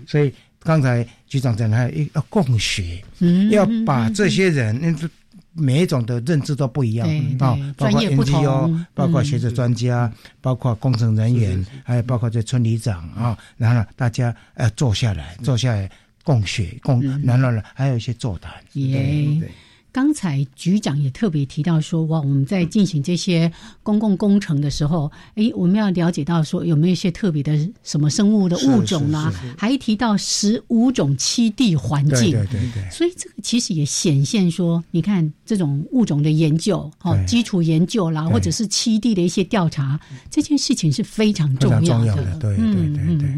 [0.07, 0.33] 所以
[0.63, 3.03] 刚才局长讲的要共学，
[3.51, 5.11] 要把这些人那。
[5.53, 7.09] 每一种的认知都不一样
[7.41, 10.11] 啊，包括 NGO，包括学者专家，
[10.41, 15.91] 包括工程人员，还有包括这村里长啊，然后呢大家呃坐下来，坐下来
[16.23, 18.53] 共学共，然后呢还有一些座谈。
[18.73, 19.51] 对。
[19.93, 23.51] 刚才局长也特别提到说，哇，我们在进行这些
[23.83, 32.91] 公共工程的时候，哎，我们要了解到说有没有一些特别的什么生物的物种啦，还提到十五种栖地环境，对对对。
[32.91, 39.99] 所以这个其实也显现说，你看这种物种的研究，哦，基础研究啦，或者是栖地的一些调查，
[40.31, 42.39] 这件事情是非常重要的。
[42.39, 43.29] 对对对对，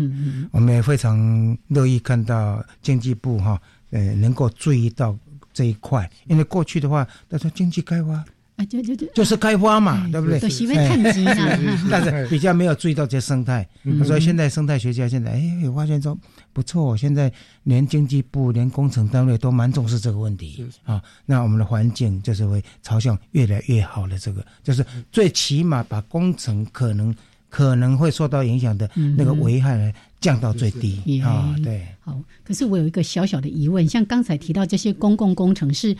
[0.50, 3.60] 我们也非常乐意看到经济部哈，
[3.90, 5.16] 呃，能够注意到。
[5.52, 8.12] 这一块，因为过去的话，他说经济开发，
[8.56, 10.38] 啊，就就就就是开发嘛，对不对？
[10.40, 10.76] 都喜欢
[11.90, 13.66] 但是比较没有注意到这生态。
[14.04, 16.18] 所以现在生态学家现在哎，有发现说
[16.52, 17.32] 不错，现在
[17.64, 21.02] 连经济部、连工程单位都蛮重视这个问题啊。
[21.26, 27.14] 那我们的环境就是会朝向越来越好的这个，就是最起码把工程可能
[27.48, 29.92] 可能会受到影响的那个危害。
[30.22, 31.52] 降到最低啊！
[31.64, 32.20] 对，好。
[32.44, 35.96] 可是我有一个小小的疑问，像刚才提到这些公共工程是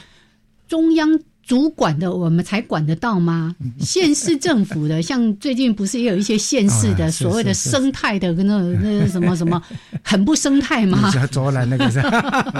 [0.68, 3.57] 中央主管的，我们才管得到吗？
[3.80, 9.62] 县市政府的， 像最近不是也有一些县市的所谓的生态的那那什么什么
[10.03, 11.11] 很不生态吗？
[11.32, 12.00] 卓兰那个是。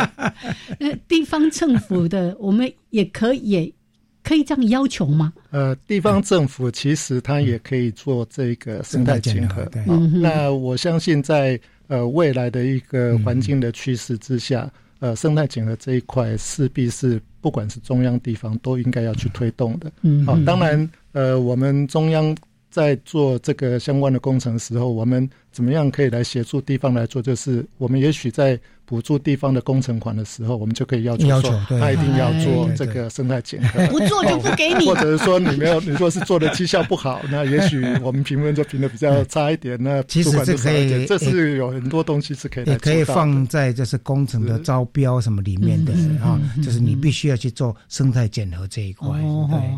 [0.81, 3.75] 那地方政府的，我们也可以。
[4.25, 5.33] 可以这样要求吗？
[5.51, 9.69] 呃，地方政府其实它也可以做这个生态检核。
[10.21, 11.59] 那我相信在
[11.89, 14.71] 呃未来的一个环境的趋势之下，
[15.01, 19.91] 呃，生态整合这一块势必是不管是中央地方都应该要去推动的。
[20.03, 22.35] 嗯，好，当然，呃，我们中央
[22.71, 27.21] 在做这个相关的工程时候，我们怎么样可以来协助地方来做？
[27.21, 34.85] 就是我们也许在补助地方的工程款的时候，我们就可以要求说，他一定要做这个生态检核，不做就不给你。
[34.91, 39.79] 或者是说，你没有，你若是做的绩效不好，那也许我们评分就评的比较差一点。
[39.81, 45.93] 那其实这可以，这是有很多东西是可以，也可以放在就是工程的招标什么里面的
[46.23, 49.09] 啊，就是你必须要去做生态检核这一块。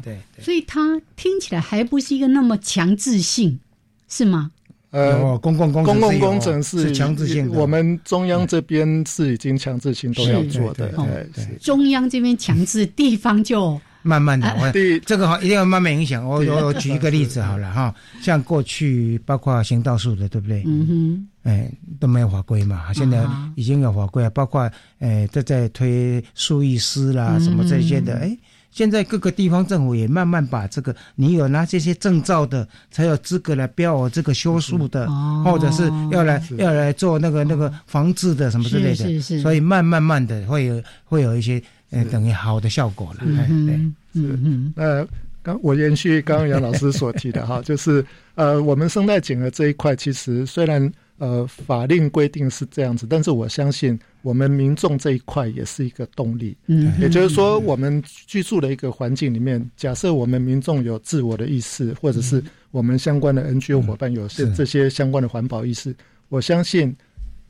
[0.03, 3.61] 对对，所以它听起来还不是一个那么强制性，
[4.09, 4.51] 是吗？
[4.95, 10.89] 呃，公共公公共工程是强制性，我们中央这边是已经强制性都要做的。
[11.35, 14.49] 对，中央这边强制，地方就慢慢的。
[14.71, 16.25] 对，这个好一定要慢慢影响。
[16.25, 17.93] 我我举一个例子好了哈，
[18.23, 20.63] 像过去包括行道树的，对不对？
[20.65, 21.69] 嗯哼，哎
[21.99, 23.27] 都没有法规嘛，现在
[23.57, 24.71] 已经有法规了，包括
[25.01, 28.39] 哎都在推树艺师啦什么这些的，哎。
[28.75, 35.09] 现在各个地方政府也慢慢把这个，你有拿这些证照的，才有资格来标我这个修树的，
[35.45, 39.21] 或者是要来要来做那个那个防治的什么之类的。
[39.41, 43.21] 所以慢慢慢的会有会有一些呃等于好的效果了。
[43.23, 44.73] 嗯嗯嗯。
[44.75, 45.07] 那，
[45.41, 48.05] 刚我延续刚刚杨老师所提的哈， 就是
[48.35, 53.99] 呃我们生态景的这一块，其实虽然呃法令规定是这样子，但是我相信。
[54.25, 65.95] 我们民众这一块也是一个动力，嗯，也就是说，我们居住的一个环境里面，假设我们民众有自我的意识，或者是我们相关的 NGO 伙伴有这这些相关的环保意识，
[66.31, 66.97] 我相信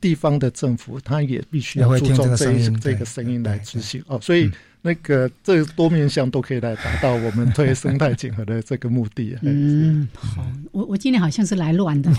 [0.01, 4.51] 地方的政府他也必须要注重这一这个声音来执行哦，所以。
[4.85, 9.35] 那个这多面向都可以来达到我们推生态整合的这个目的。
[9.41, 12.11] 嗯，好，我我今天好像是来乱的，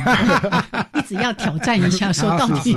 [0.99, 2.75] 一直要挑战一下，说到底。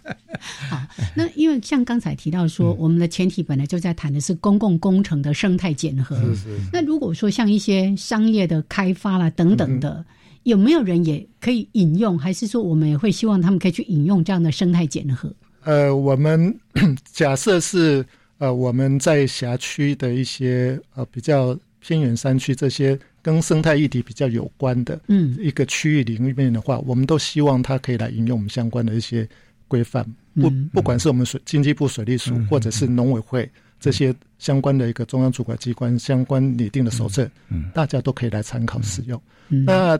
[0.70, 0.80] 好，
[1.14, 6.16] 那因为像刚才提到说，我们的前提本来就在谈的是公共工程的生态检核。
[6.16, 6.58] 是是。
[6.72, 10.02] 那如果说像一些商业的开发啦等等的，
[10.44, 12.18] 有没有人也可以引用？
[12.18, 15.30] 还是说我们也会希望他们可以去引用这样的生态检核？
[15.64, 16.58] 呃，我们
[17.12, 18.06] 假设是。
[18.38, 29.28] 呃，我们在辖区的一些呃比较偏远山区，这些跟生态议题比较有关的，嗯，一个区域领域面的话，我们都希望它可以来引用我们相关的一些
[29.66, 33.48] 规范，不不管是我们水经济部水利署或者是农委会
[33.80, 39.20] 这些相关的一个中央主管机关相关拟定的手册，嗯，大家都可以来参考使用。
[39.48, 39.98] 那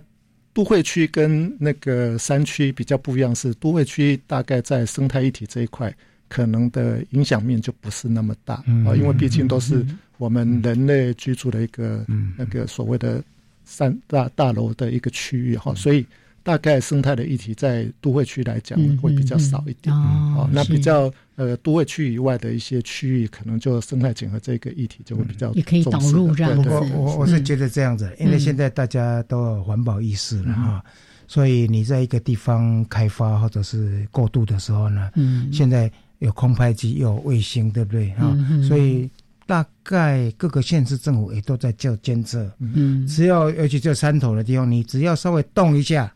[0.53, 5.95] 都会区跟那个山区比较不一样，是都会区大概在生态一体这一块。
[6.29, 8.55] 可能的影响面就不是那么大
[8.87, 9.85] 啊，因为毕竟都是
[10.19, 12.05] 我们人类居住的一个
[12.37, 13.23] 那个所谓的
[13.65, 16.05] 三大大楼的一个区域哈，所以
[16.43, 20.49] 大概生态的议题在都会区来讲会比较少一点哦。
[20.53, 26.57] 那比较呃都会区以外的一些区域，可能就生态整合这个议题就会比较也可以导入这样。
[26.57, 30.85] 不过我我是觉得这样子，因为现在大家都有环保意识了哈，
[31.27, 35.91] 所以你在一个地方开发或者是过渡的时候呢，嗯，现在。
[36.19, 38.37] 有空拍机，有卫星，对不对啊？
[38.67, 39.09] 所以
[39.47, 42.51] 大概各个县市政府也都在做监测。
[42.59, 46.13] 嗯，只要尤其这山头的地方，你只要稍微动一下，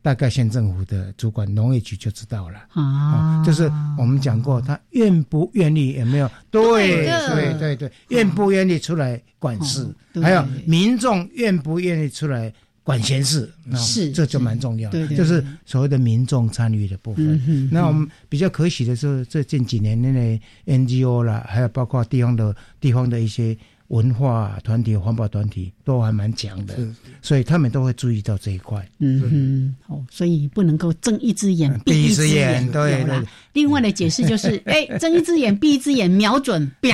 [0.00, 2.58] 大概县政府的主管农业局就知道了。
[2.70, 6.30] 啊，就是我们讲过，他愿不愿意有没有？
[6.50, 9.86] 对对对对，愿不愿意出来管事？
[10.22, 12.52] 还有民众愿不愿意出来？
[12.88, 17.68] 管闲事是，这就蛮重要，就是所谓的民众参与的部分。
[17.70, 23.54] 那我们比较可喜的是，这近几年内 NGO 啦，还有包括地方的地方的一些
[23.88, 26.78] 文化团体、环保团体，都还蛮强的，
[27.20, 28.88] 所以他们都会注意到这一块。
[29.00, 33.22] 嗯哼，哦，所以不能够睁一只眼闭一只眼，对对。
[33.52, 36.72] 另外的解释就是， 哎，睁一只眼闭一只眼，瞄准，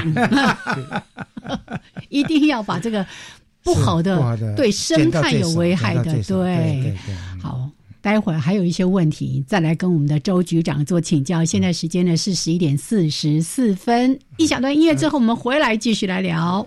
[2.10, 3.06] 一定要把这个。
[3.64, 6.94] 不好的，对生态有危害的，对。
[7.42, 7.68] 好，
[8.00, 11.44] 待会儿还有一些问题，再来跟我们的周局长做请教。
[11.44, 16.64] 现在时间呢是十一点四十四分，一小段音乐之后，我们回来继续来聊。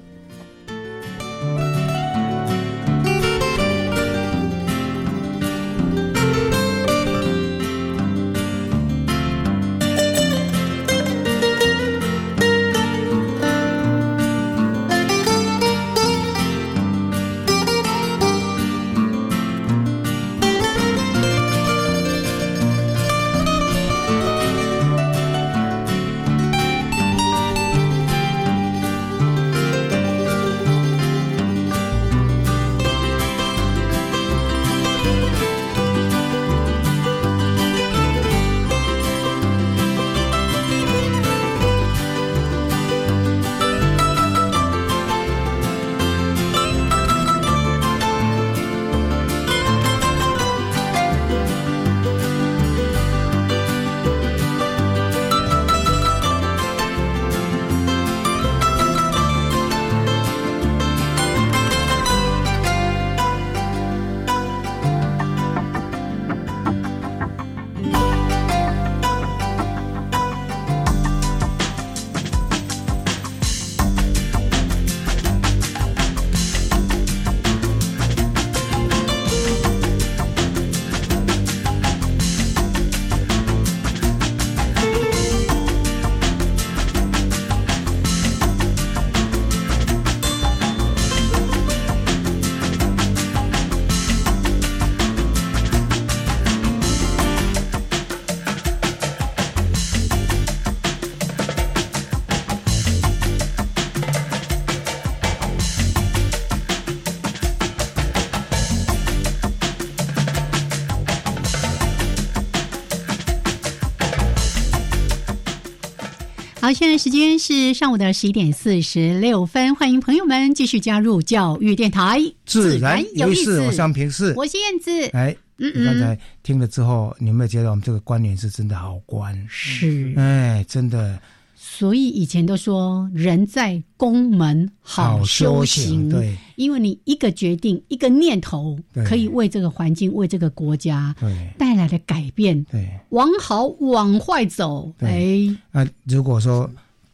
[116.67, 123.61] 好，现在时间是上午的十一点四十六分，欢迎朋友们继续加入教育电台，自然有意思。
[123.61, 125.07] 我是平视，我是燕子。
[125.13, 129.33] 哎，嗯嗯，刚才听了之后，你有没有觉得我们这个观念是真的好观？
[129.47, 131.17] 是，哎，真的。
[131.59, 141.15] 所以以前都说人在宫门好修行，对，因为你一个决定、一个念头，可以为这个环境、为这个国家
[141.57, 145.39] 带来的改变，对，往好往坏走，哎，
[145.71, 146.69] 那如果说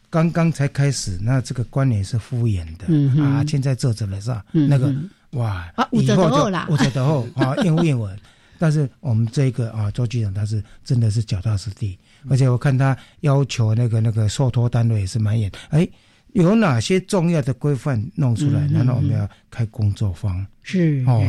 [0.09, 4.45] 刚刚才开始，那这个观念是敷衍的啊，现在做着了是吧？
[4.51, 4.93] 那个
[5.31, 8.13] 哇，啊，五折后啦，五折后啊，应不应稳？
[8.59, 11.97] 但是我们这个啊，周局长他是真的是脚踏实地。
[12.29, 15.87] 而且我看他要求那个那个受托单位也是蛮严，哎，
[16.33, 18.67] 有哪些重要的规范弄出来？
[18.67, 21.21] 难道我们要开工作坊，是哦，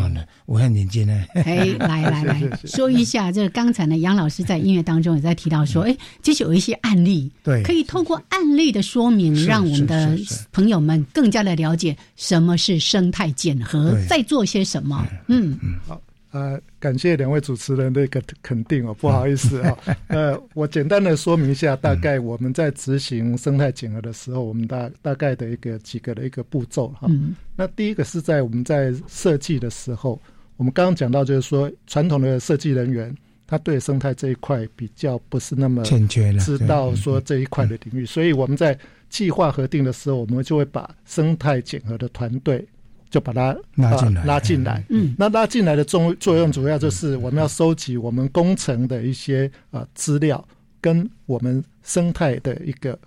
[0.46, 1.24] 我很年轻呢。
[1.34, 10.18] 哎，来来来 说一下，这个刚才呢，杨老师在音乐当中也在提到说，哎，其实有一些案例，对，可以透过案例的说明，让我们的
[10.52, 15.06] 朋友们更加的了解什么是生态减核，在做些什么。
[15.26, 16.00] 嗯嗯，好。
[16.34, 19.78] 呃，感谢两位主持人的一个肯定哦，不好意思啊，
[20.08, 27.08] 呃，我简单的说明一下，大概我们在执行生态检核的时候，我们大大概的一个几个的一个步骤哈。
[27.54, 30.20] 那第一个是在我们在设计的时候，
[30.56, 33.16] 我们刚刚讲到就是说，传统的设计人员
[33.46, 38.76] 他对生态这一块比较不是那么欠缺知道说这一块的领域，所以我们在
[39.08, 42.66] 计划核定的时候，我们就会把生态检核的团队。
[43.14, 44.84] 就把它拉进来，拉进来。
[44.88, 50.44] 嗯，那拉进来的作作用主要就是我们要收集我们工程的一些呃资料，
[50.80, 52.98] 跟我们生态的一个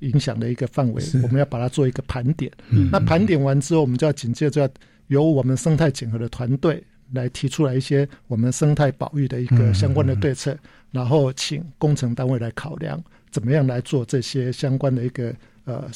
[0.00, 2.52] 影响的一个范围，我们要把它做一个盘点。
[2.68, 4.68] 嗯，那盘点完之后，我们就要紧接着要
[5.06, 6.84] 由我们生态整合的团队
[7.14, 10.54] 来提出来一些我们生态保育的一个相关的对策，
[10.90, 15.34] 然后请工程单位来考量怎么样来做这些相关的一个
[15.64, 15.88] 呃。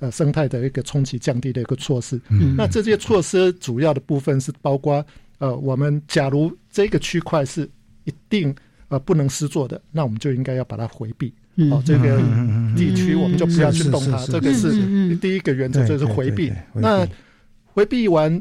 [0.00, 2.20] 呃，生态的一个冲击降低的一个措施。
[2.28, 5.04] 嗯，那这些措施主要的部分是包括
[5.38, 7.68] 呃，我们假如这个区块是
[8.04, 8.54] 一定
[8.88, 11.34] 呃不能施作的，那我们就应该要把它回避。
[11.72, 12.22] 哦，这个
[12.76, 14.24] 地区我们就不要去动它。
[14.26, 16.52] 这个是第一个原则，就是回避。
[16.74, 17.04] 那
[17.64, 18.40] 回避完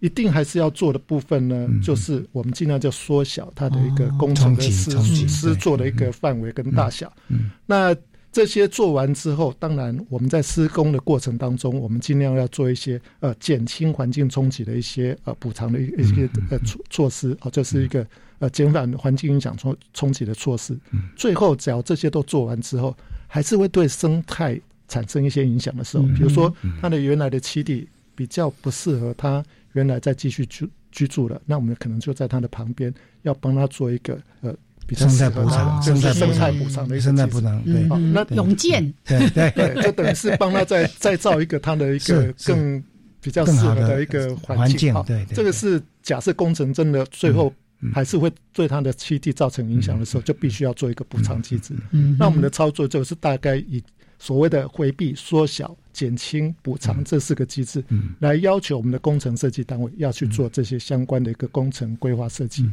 [0.00, 4.90] 一定还是要做的部分呢，就是我们尽量就缩小它的一个工程的施
[5.26, 7.10] 施作的一个范围跟大小。
[7.28, 7.96] 嗯，那。
[8.32, 18.06] 这些做完之后，当然我们在施工的过程当中，我们尽量要做一些呃减轻环境冲击的一些呃补偿的一一些呃措措施啊，这是一个
[18.38, 20.74] 呃减缓环境影响冲冲击的措施。
[21.14, 22.96] 最后，只要这些都做完之后，
[23.28, 24.58] 还是会对生态
[24.88, 34.56] 产生一些影响的时候，比如说它的原来的栖地比较不适合它原来再继续居居住了，那我们可能就在它的旁边要帮它做一个呃。
[34.94, 42.82] 生态补偿，就是生态补偿的一个生态补偿， 对，那永建，对对对，就等于是帮他再再造一个他的一个更
[43.20, 44.94] 比较适合的一个环境。
[45.06, 47.52] 对，这个是假设工程真的最后
[47.92, 51.74] 还是会对他的栖地造成影响的时候，就必须要做一个补偿机制。
[52.18, 53.82] 那我们的操作就是大概以
[54.18, 57.82] 所谓的回避、缩小、减轻、补偿这四个机制，
[58.20, 62.70] 来要求我们的工程设计单位要去做这些相关的一个工程规划设计。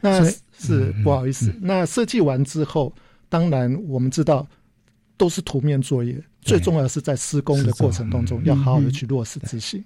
[0.00, 0.24] 那
[0.58, 1.54] 是不好意思。
[1.60, 2.92] 那设计完之后，
[3.28, 4.46] 当然我们知道
[5.16, 9.82] 都是图面作业，最重要是在施工的过程当中要好好的去落实执行。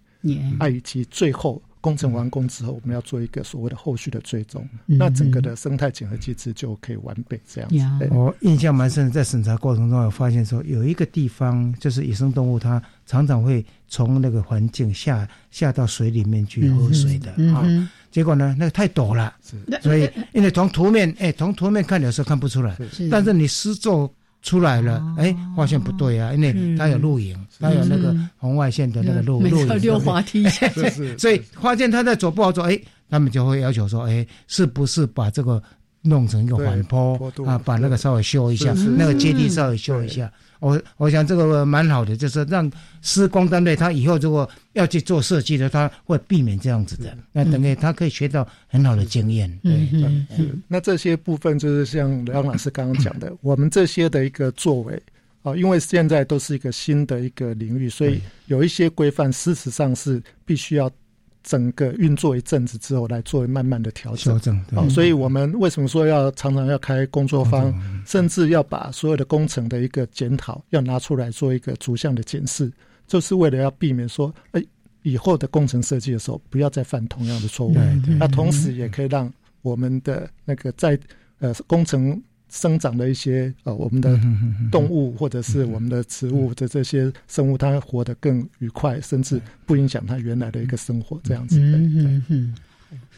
[0.59, 8.09] 啊，以及最后工程完工之后，我们要做一个所谓的后续的追踪，那整个的生态检核机制就可以完备这样子。
[8.12, 17.66] 我印象蛮深，在审查过程中我发现说，有一个地方就是野生动物，它常常会从那个环境下下到水里面去喝水的啊。
[18.12, 19.35] 结果呢，那个太陡了，
[19.83, 22.76] 所以因为从图面，哎，从图面看有时候看不出来，
[23.11, 24.09] 但是你施作
[24.43, 30.45] 出来了，哎，发现不对啊，因为它有露营，它有那个红外线的那个露露营，溜滑梯，
[31.16, 32.78] 所以发现他在走不好走，哎，
[33.09, 35.62] 他们就会要求说，哎，是不是把这个
[36.03, 40.30] 弄成一个缓坡啊，把那个稍微修一下，那个阶梯稍微修一下。
[40.63, 47.19] 我我想这个蛮好的，就是让施工单位他以后如果要去做设计的，他会避免这样子的。
[47.33, 49.51] 那等于他可以学到很好的经验。
[49.61, 49.89] 对，
[50.69, 55.03] 那这些部分就是像梁老师刚刚讲的，我们这些的一个作为
[55.43, 60.89] 啊，因为现在都是一个新的一个领域，所以有一些规范，事实上是必须要。
[61.43, 64.32] 整个运作一阵子之后，来做慢慢的调整。
[64.34, 67.72] 调整，好，所以我们为什么说要常常要开工作坊，
[68.07, 72.72] 甚至要把所有的工程的一个检讨要拿出来做一个逐项的检视，
[73.07, 74.64] 就是为了要避免说，哎，
[75.03, 77.74] 以后的工程设计的时候不要再犯同样的错误。
[78.18, 79.32] 那同时也可以让
[79.62, 80.99] 我们的那个在
[81.40, 82.20] 呃工程
[82.53, 84.20] 生长的一些呃我们的
[84.70, 91.59] 动物或者是我们的植物的这些生物，它活得更愉快，甚至不影响它原来的一个生活，这样子。
[91.59, 92.55] 嗯嗯。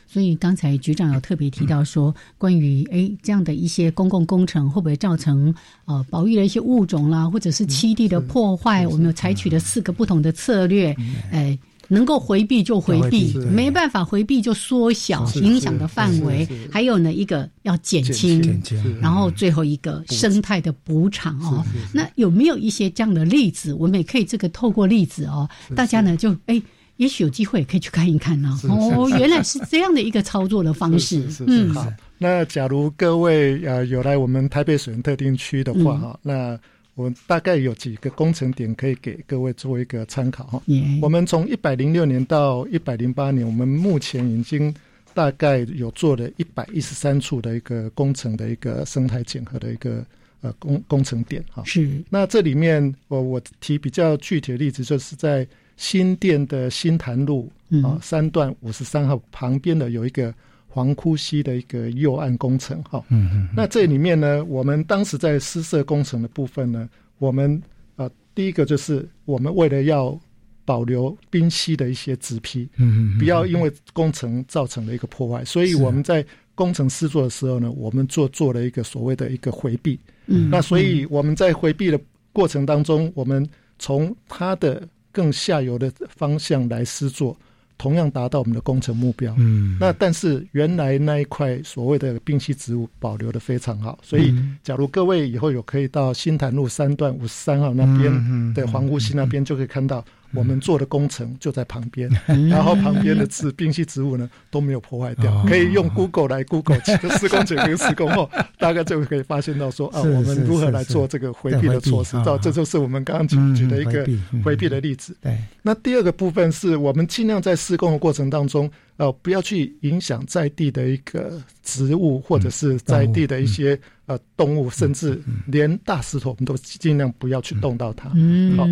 [0.07, 5.53] 所以刚才局长有特别提到说，关于哎这样的一些公共工程会不会造成
[5.87, 8.87] 呃保育的一些物种啦，或者是栖地的破坏？
[8.87, 10.95] 我们有采取了四个不同的策略，
[11.33, 11.59] 哎，
[11.89, 16.47] 能够回避就回避，没办法回避就缩小影响的范围。
[16.71, 18.63] 还有呢，一个要减轻，
[19.01, 21.65] 然后最后一个生态的补偿哦。
[21.93, 23.75] 那有没有一些这样的例子？
[23.75, 26.61] 我们也可以这个透过例子哦，大家呢就哎。
[26.97, 28.57] 也许有机会可以去看一看呢。
[28.69, 31.27] 哦，原来是这样的一个操作的方式。
[31.45, 31.85] 嗯，好。
[32.19, 36.57] 那假如各位呃有来我们台北水源特定区的话哈，那
[36.95, 40.63] 我大概有几个工程点可以给各位做一个参考哈。
[41.03, 44.75] 我们从一百零六年到一百零八年，我们目前已经
[45.13, 50.05] 大概有做了一百一十三处的一个工程的一个生态检核的一个
[50.41, 51.63] 呃工工程点哈。
[51.65, 51.91] 是。
[52.11, 55.47] 那这里面我我提比较具体的例子，就是在。
[55.77, 57.51] 新店的新潭路
[57.83, 60.33] 啊，三段五十三号旁边的有一个
[60.75, 63.01] 黄枯溪的一个右岸工程哈。
[63.09, 63.49] 嗯嗯。
[63.55, 67.63] 那这里面呢，我们当时在施设工程的部分呢，我们
[67.95, 70.19] 呃第一个就是我们为了要
[70.65, 79.97] 保留冰溪的一些植批，嗯嗯，不要因为工程造成了一个破坏，所以我们在工程施作的时候呢，我们做做了一个所谓的一个回避。
[80.27, 80.51] 嗯。
[80.51, 82.01] 那所以我们在回避的
[82.33, 83.49] 过程当中，我们
[83.79, 87.39] 从它的更下游的方向来施作，
[87.77, 89.35] 同样达到我们的工程目标。
[89.39, 100.05] 嗯，那但是原来那一块所谓的冰溪植物保留的非常好，所以假如各位以后有可以到新潭路三段五十三号那边的黄姑溪那边，就可以看到。
[100.35, 102.11] 我们做的工程就在旁边，
[102.49, 106.81] 然后旁边的植冰系植物呢都没有破坏掉，可以用 Google 来 Google
[107.19, 114.07] 施工前跟施工后，大概就可以发现到说啊，我们如何来做这个回避的措施，到这就是我们刚刚举举的一个
[114.43, 115.17] 回避的例子。
[115.21, 118.71] 对，那第二个部分是我们尽量在施工的过程当中。
[118.97, 123.77] 呃，不要去影响在地的一个植物，或者是在地的一些
[124.07, 128.13] 呃动物，甚至连大石头，我们都尽量不要去动到它。
[128.15, 128.65] 嗯，好，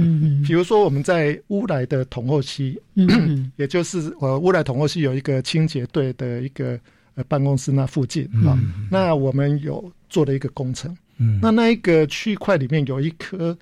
[0.47, 2.81] 比如说我们在乌来的统后溪，
[3.57, 6.79] 也就是呃乌来统后期有一个清洁队的一个
[7.17, 8.57] 呃办公室那附近啊，
[8.89, 10.97] 那我们有做了一个工程。
[11.19, 13.59] 嗯，那那一个区块里面有一棵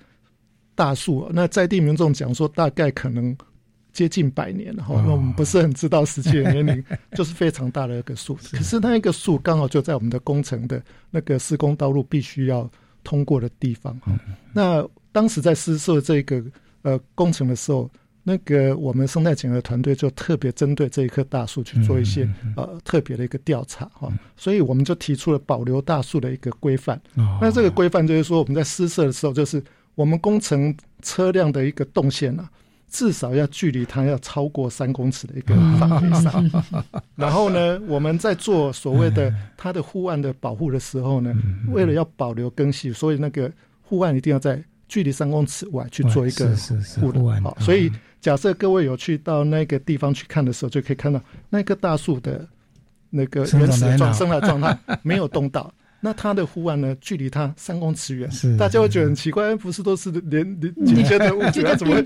[0.75, 3.35] 大树，那在地民众讲说，大概可能。
[3.93, 6.83] 接近百年了哈，那我们不是很知道实际的年龄，
[7.15, 8.37] 就是非常大的一个树。
[8.51, 12.69] 可是那一个树刚好就在我们的工程的那个施工道路必须要
[13.03, 14.11] 通过的地方哈。
[14.53, 16.41] 那当时在施设这个
[16.83, 17.89] 呃工程的时候，
[18.23, 24.11] 那个我们生态检核团队就特别针对这一棵大树去做一些呃特别的一个调查哈。
[24.37, 27.01] 所以我们就提出了保留大树的一个规范。
[27.41, 29.61] 那这个规范就是说，我们在施设的时候，就是
[29.95, 32.49] 我们工程车辆的一个动线啊。
[32.91, 36.51] 至少要距离它要超过三公尺的一个范围上，
[37.15, 41.33] 然后呢，我们在做所谓的它的护岸的保护的时候呢，
[41.69, 43.49] 为了要保留根系，所以那个
[43.81, 46.53] 护岸一定要在距离三公尺外去做一个
[46.99, 47.41] 护岸。
[47.41, 47.89] 好，所以
[48.19, 52.45] 假设各位有去到那个地方去看的时候，就可以看到那棵大树的
[53.09, 55.73] 那个原始状生的状态没有动到。
[56.01, 56.95] 那它的湖岸呢？
[56.99, 62.01] 距离它三公尺远，是大家会觉得很奇怪，不是都是连连连接的物质， 它怎么会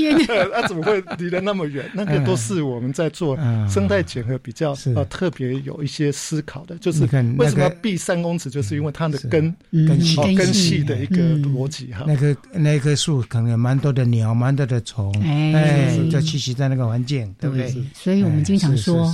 [0.52, 1.90] 它 怎么会离得那么远？
[1.94, 3.38] 那个都是我们在做
[3.70, 7.04] 生态检核比较呃特别有一些思考的，就是
[7.38, 8.50] 为什么要避三公尺？
[8.50, 12.04] 就是因为它的根根系根系的一个逻辑哈。
[12.08, 17.74] 那棵那棵树可能有蛮多的鸟，蛮多的虫，哎，就栖息在那个环境，对不对？
[17.94, 19.14] 所以我们经常说，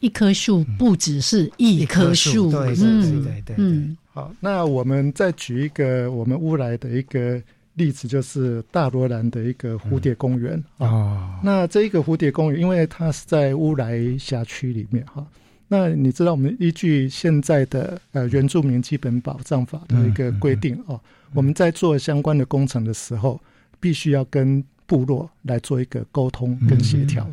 [0.00, 3.96] 一棵树不只是一棵树，对对对对，嗯。
[4.12, 7.40] 好，那我们再举一个我们乌来的一个
[7.74, 11.38] 例子，就是大罗兰的一个蝴蝶公园啊。
[11.42, 15.24] 那这一个蝴蝶公园，因为它是在乌来辖区里面哈。
[15.68, 20.98] 那你知道，我们依据现在的呃原住民基本保障法的一个规定哦，
[21.34, 23.40] 我们在做相关的工程的时候，
[23.78, 27.24] 必须要跟部落来做一个沟通跟协调。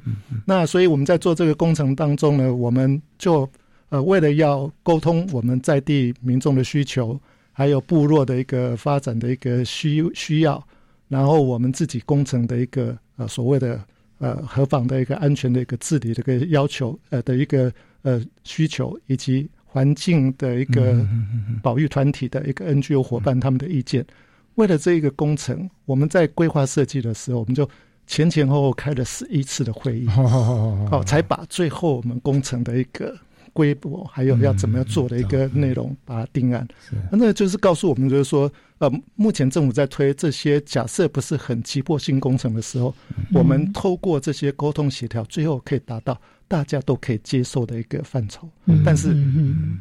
[0.46, 3.50] 那所以我们在做这个工程当中呢，我们就。
[3.90, 7.18] 呃，为了要沟通我们在地民众的需求，
[7.54, 10.62] 还有部落的一个发展的一个需需要，
[11.08, 13.80] 然后我们自己工程的一个呃所谓的
[14.18, 21.06] 呃合法的一个安全的一个治理的一个要求，呃的一个呃需求，以及环境的一个
[21.62, 24.04] 保育团体的一个 NGO 伙伴他们的意见，
[24.56, 27.70] 为了这一个工程，我们在规划设计的时候，我们就
[28.08, 33.16] 前前后后开了十一次的会议，好，才把最后我们工程的一个。
[33.54, 36.68] 规模，还有要怎么样做的一个内容，把它定案。
[37.10, 42.94] 那就是告诉我们，就是说，呃，目前政府在推这些假设不是很急迫性工程的时候，
[43.34, 46.20] 我们透过这些沟通协调，最后可以达到。
[46.48, 48.50] 大家都可以接受的一个范畴，
[48.86, 49.16] 但是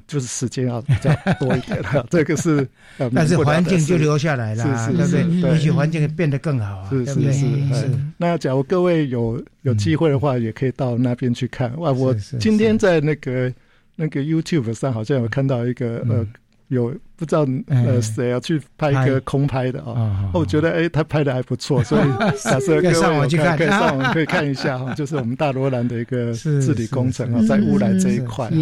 [0.06, 2.06] 就是时间要比较多一点了。
[2.10, 2.66] 这个是，
[3.14, 5.50] 但是环境就留下来了，对不对？
[5.52, 7.90] 也许环境变得更好，是是是。
[8.16, 11.74] 那假如各位有有机会的话，也可以到那边去看。
[11.78, 13.52] 哇，我今天在那个
[13.96, 16.26] 那个 YouTube 上好像有看到一个呃。
[16.68, 20.30] 有不知道呃谁要去拍一个空拍的啊？
[20.32, 22.02] 我觉得哎，他拍的还不错，所以
[22.42, 24.92] 假设各位上网去看，可以上网可以看一下哈。
[24.94, 28.56] 就是我们大罗兰的一个治理工程啊，在乌来这一块哈。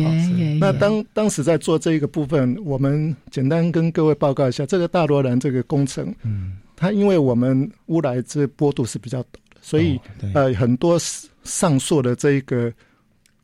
[0.61, 9.27] 那当当时在做这一个部分，我们简单跟各位报告一下，这个大罗兰这个工程，嗯，它因为我们乌来这坡度是比较陡，
[9.61, 9.99] 所以
[10.35, 10.99] 呃很多
[11.45, 12.73] 上溯的这一个。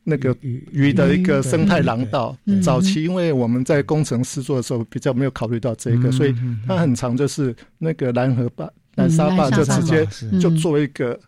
[0.08, 6.34] 那个鱼的一个生态廊道，早期因为我们在工程师做的时候比较没有考虑到这个，所以
[6.66, 10.08] 它很长，就是那个蓝河坝、南沙坝就直接
[10.40, 11.18] 就作为一个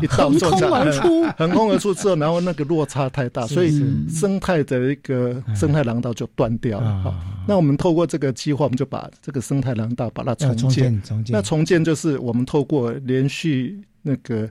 [0.00, 7.14] 一道横空而出，横空而出之后，然后那个落差太大，所以生态的一个生态廊道就断掉了。
[7.46, 11.02] 那我们透过这个计划，我们就把这个生态廊道把它重建。
[11.28, 14.50] 那重建就是我们透过连续那个呃。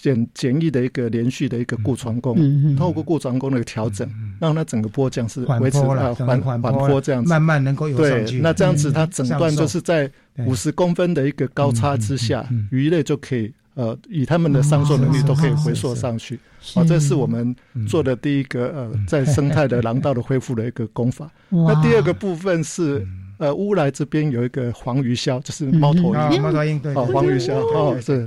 [0.00, 2.36] 简简易的一个连续的一个固船工，
[2.76, 4.08] 透过固船工的调整，
[4.40, 10.10] 让它整个波降是维持啊缓缓坡这样子，慢慢能够有对，那这样子它整段就是在
[10.46, 16.38] 五十公分的一个高差之下，鱼类就可以呃以它们的上溯能力都可以回溯上去。
[16.74, 17.54] 啊，这是我们
[17.88, 21.30] 做的第一个呃在生态的廊道的恢复的一个功法。
[21.50, 23.06] 那第二个部分是
[23.38, 28.26] 呃乌来这边有一个黄鱼鸮，就是猫头鹰，猫头鹰对，哦黄鱼鸮哦是。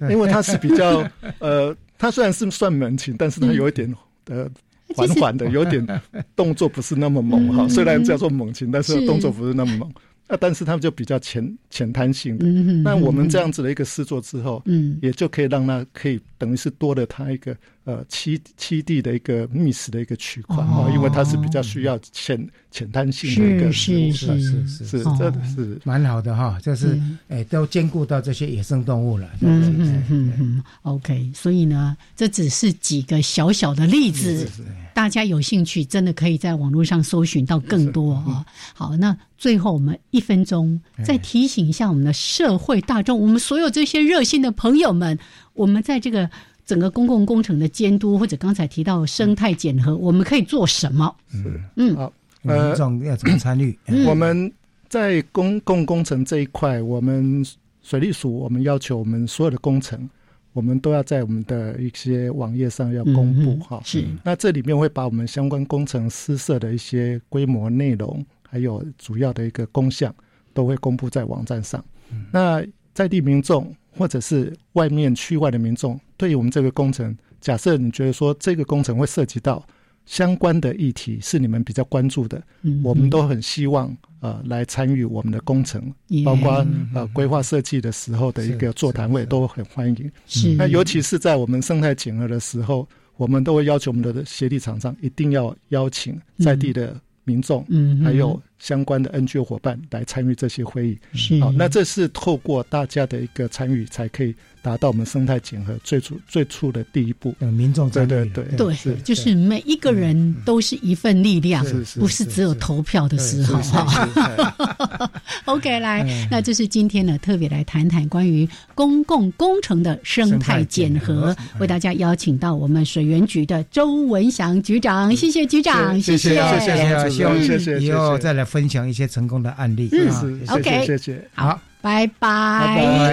[0.10, 1.08] 因为它是比较
[1.40, 3.92] 呃，它虽然是算猛禽，但是它有一点
[4.26, 4.48] 呃
[4.94, 5.86] 缓缓的， 有点
[6.34, 7.68] 动作不是那么猛哈。
[7.68, 9.92] 虽然叫做猛禽，但是动作不是那么猛。
[10.28, 12.44] 那但是他们就比较浅浅滩性的。
[12.82, 17.56] 那我们这样子的一个试做之后，嗯，也就可以让它可以等于是多了它一个。
[17.86, 22.36] 呃，七七地的一个觅食的一个区块啊，因为它是比较需要浅
[22.72, 29.30] 浅滩性的一个是是是是是，这是蛮好的哈，就是哎，都兼顾到这些野生动物了。
[29.40, 34.50] 嗯嗯嗯嗯，OK，所以呢，这只是几个小小的例子，
[34.92, 38.44] 大家有兴趣真的可以在网络上搜寻到更多啊。
[38.74, 45.16] 好，那最后我们一分钟再提醒一下我们的社会大众，我们所有这些热心的朋友们，
[45.54, 46.28] 我们在这个。
[46.66, 51.14] 整个公共工程的监督，或者刚才提到生态检核，我们可以做什么？
[51.30, 52.12] 是嗯，好，
[52.42, 52.70] 呃，
[53.04, 53.78] 要怎么参与？
[54.04, 54.52] 我们
[54.88, 57.46] 在公共工程这一块，我们
[57.82, 60.10] 水利署，我们要求我们所有的工程，
[60.54, 63.80] 我们都要在我们的一些网页上要公布哈。
[63.84, 70.12] 是，那这里面会把我们相关工程施设的一些规模、内容，还有主要的一个工项，
[70.52, 71.84] 都会公布在网站上。
[72.32, 72.60] 那
[72.92, 73.72] 在地民众。
[73.96, 79.64] 或者是外面区外的民众，对于我们这个工程，假设你觉得说这个工程会涉及到
[80.04, 82.42] 相关的议题，是你们比较关注的，
[82.82, 85.92] 我们都很希望呃来参与我们的工程，
[86.24, 90.12] 包括呃规划设计的时候的一个座谈会都很欢迎。
[90.26, 98.40] 是，那尤其是在我们生态检核的时候，我们都会要求我们的协力厂商一定要邀请在地的民众，嗯，还有。
[98.58, 101.40] 相关的 NGO 伙伴来参与这些会议，是。
[101.40, 107.34] 好，那这是透过大家的一个参与，才可以达到我们生态检核最初最初的第一步。
[107.40, 111.64] 民众对对对对，就是每一个人都是一份力量，
[111.98, 113.60] 不是只有投票的时候。
[113.60, 115.10] 哈。
[115.44, 126.60] OK，来，那这是今天呢特别来谈谈关于公共工程的生态检核，为大家邀请到我们水源局的周文祥局长，谢谢局长，谢谢谢。
[126.60, 128.45] 谢，希望谢谢以后再来。
[128.46, 132.96] 分享一些成功的案例，嗯，OK，谢谢，好，拜拜。